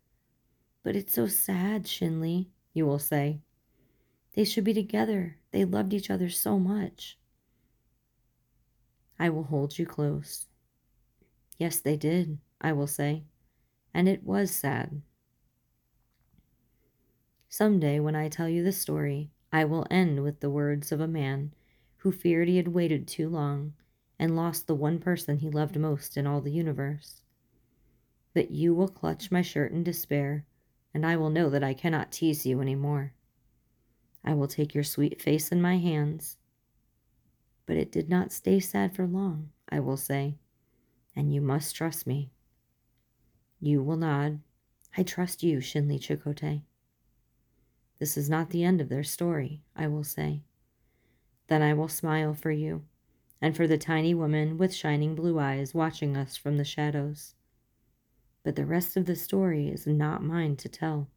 But 0.81 0.95
it's 0.95 1.13
so 1.13 1.27
sad, 1.27 1.83
Shinli, 1.83 2.47
you 2.73 2.85
will 2.85 2.99
say. 2.99 3.41
They 4.33 4.45
should 4.45 4.63
be 4.63 4.73
together. 4.73 5.37
They 5.51 5.65
loved 5.65 5.93
each 5.93 6.09
other 6.09 6.29
so 6.29 6.57
much. 6.57 7.17
I 9.19 9.29
will 9.29 9.43
hold 9.43 9.77
you 9.77 9.85
close. 9.85 10.47
Yes, 11.57 11.79
they 11.79 11.97
did, 11.97 12.39
I 12.59 12.73
will 12.73 12.87
say. 12.87 13.23
And 13.93 14.07
it 14.07 14.23
was 14.23 14.51
sad. 14.51 15.01
Some 17.49 17.79
day, 17.79 17.99
when 17.99 18.15
I 18.15 18.29
tell 18.29 18.47
you 18.47 18.63
the 18.63 18.71
story, 18.71 19.29
I 19.51 19.65
will 19.65 19.85
end 19.91 20.23
with 20.23 20.39
the 20.39 20.49
words 20.49 20.91
of 20.91 21.01
a 21.01 21.07
man 21.07 21.53
who 21.97 22.11
feared 22.11 22.47
he 22.47 22.57
had 22.57 22.69
waited 22.69 23.07
too 23.07 23.27
long 23.27 23.73
and 24.17 24.35
lost 24.35 24.65
the 24.65 24.75
one 24.75 24.99
person 24.99 25.37
he 25.37 25.49
loved 25.49 25.77
most 25.77 26.15
in 26.15 26.25
all 26.25 26.41
the 26.41 26.51
universe. 26.51 27.21
But 28.33 28.51
you 28.51 28.73
will 28.73 28.87
clutch 28.87 29.29
my 29.29 29.41
shirt 29.41 29.71
in 29.71 29.83
despair, 29.83 30.45
and 30.93 31.05
I 31.05 31.17
will 31.17 31.29
know 31.29 31.49
that 31.49 31.63
I 31.63 31.73
cannot 31.73 32.11
tease 32.11 32.45
you 32.45 32.61
any 32.61 32.75
more. 32.75 33.13
I 34.23 34.33
will 34.33 34.47
take 34.47 34.73
your 34.73 34.83
sweet 34.83 35.21
face 35.21 35.51
in 35.51 35.61
my 35.61 35.77
hands. 35.77 36.37
But 37.65 37.77
it 37.77 37.91
did 37.91 38.09
not 38.09 38.31
stay 38.31 38.59
sad 38.59 38.95
for 38.95 39.07
long, 39.07 39.49
I 39.69 39.79
will 39.79 39.97
say, 39.97 40.35
and 41.15 41.33
you 41.33 41.41
must 41.41 41.75
trust 41.75 42.05
me. 42.05 42.31
You 43.59 43.83
will 43.83 43.97
nod. 43.97 44.39
I 44.97 45.03
trust 45.03 45.43
you, 45.43 45.59
Shinli 45.59 45.99
Chakotay. 45.99 46.63
This 47.99 48.17
is 48.17 48.29
not 48.29 48.49
the 48.49 48.63
end 48.63 48.81
of 48.81 48.89
their 48.89 49.03
story, 49.03 49.61
I 49.75 49.87
will 49.87 50.03
say. 50.03 50.41
Then 51.47 51.61
I 51.61 51.73
will 51.73 51.87
smile 51.87 52.33
for 52.33 52.51
you, 52.51 52.83
and 53.39 53.55
for 53.55 53.67
the 53.67 53.77
tiny 53.77 54.13
woman 54.13 54.57
with 54.57 54.73
shining 54.73 55.15
blue 55.15 55.39
eyes 55.39 55.73
watching 55.73 56.17
us 56.17 56.35
from 56.35 56.57
the 56.57 56.65
shadows. 56.65 57.35
But 58.43 58.55
the 58.55 58.65
rest 58.65 58.97
of 58.97 59.05
the 59.05 59.15
story 59.15 59.69
is 59.69 59.85
not 59.85 60.23
mine 60.23 60.55
to 60.57 60.69
tell. 60.69 61.09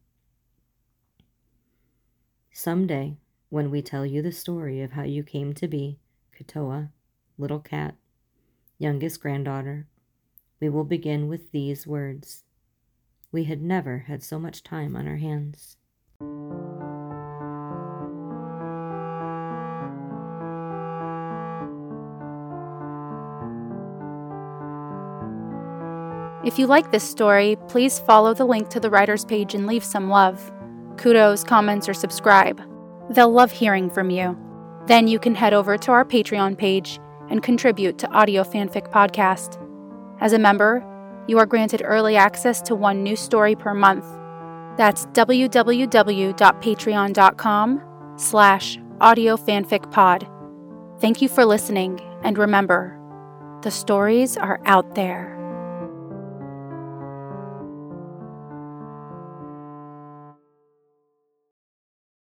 Some 2.57 2.87
day, 2.87 3.17
when 3.49 3.69
we 3.69 3.81
tell 3.81 4.05
you 4.05 4.21
the 4.21 4.31
story 4.31 4.81
of 4.81 4.93
how 4.93 5.03
you 5.03 5.23
came 5.23 5.53
to 5.55 5.67
be 5.67 5.99
Katoa, 6.39 6.87
little 7.37 7.59
cat, 7.59 7.95
youngest 8.77 9.19
granddaughter, 9.19 9.87
we 10.61 10.69
will 10.69 10.85
begin 10.85 11.27
with 11.27 11.51
these 11.51 11.85
words. 11.85 12.45
We 13.29 13.43
had 13.43 13.61
never 13.61 14.05
had 14.07 14.23
so 14.23 14.39
much 14.39 14.63
time 14.63 14.95
on 14.95 15.05
our 15.05 15.17
hands. 15.17 15.75
If 26.47 26.57
you 26.57 26.67
like 26.67 26.91
this 26.91 27.03
story, 27.03 27.57
please 27.67 27.99
follow 27.99 28.33
the 28.33 28.45
link 28.45 28.69
to 28.69 28.79
the 28.79 28.89
writer's 28.89 29.25
page 29.25 29.53
and 29.53 29.67
leave 29.67 29.83
some 29.83 30.09
love. 30.09 30.53
Kudos, 31.05 31.43
comments, 31.43 31.87
or 31.87 31.93
subscribe. 31.93 32.59
They'll 33.11 33.31
love 33.31 33.51
hearing 33.51 33.91
from 33.91 34.09
you. 34.09 34.35
Then 34.87 35.07
you 35.07 35.19
can 35.19 35.35
head 35.35 35.53
over 35.53 35.77
to 35.77 35.91
our 35.91 36.03
Patreon 36.03 36.57
page 36.57 36.99
and 37.29 37.43
contribute 37.43 37.99
to 37.99 38.09
Audio 38.09 38.43
Fanfic 38.43 38.89
Podcast. 38.89 39.61
As 40.19 40.33
a 40.33 40.39
member, 40.39 40.83
you 41.27 41.37
are 41.37 41.45
granted 41.45 41.83
early 41.85 42.15
access 42.15 42.59
to 42.63 42.73
one 42.73 43.03
new 43.03 43.15
story 43.15 43.53
per 43.53 43.75
month. 43.75 44.03
That's 44.79 45.05
www.patreon.com 45.05 47.81
slash 48.17 48.79
audiofanficpod. 48.97 51.01
Thank 51.01 51.21
you 51.21 51.29
for 51.29 51.45
listening, 51.45 52.01
and 52.23 52.35
remember, 52.35 52.99
the 53.61 53.69
stories 53.69 54.37
are 54.37 54.59
out 54.65 54.95
there. 54.95 55.34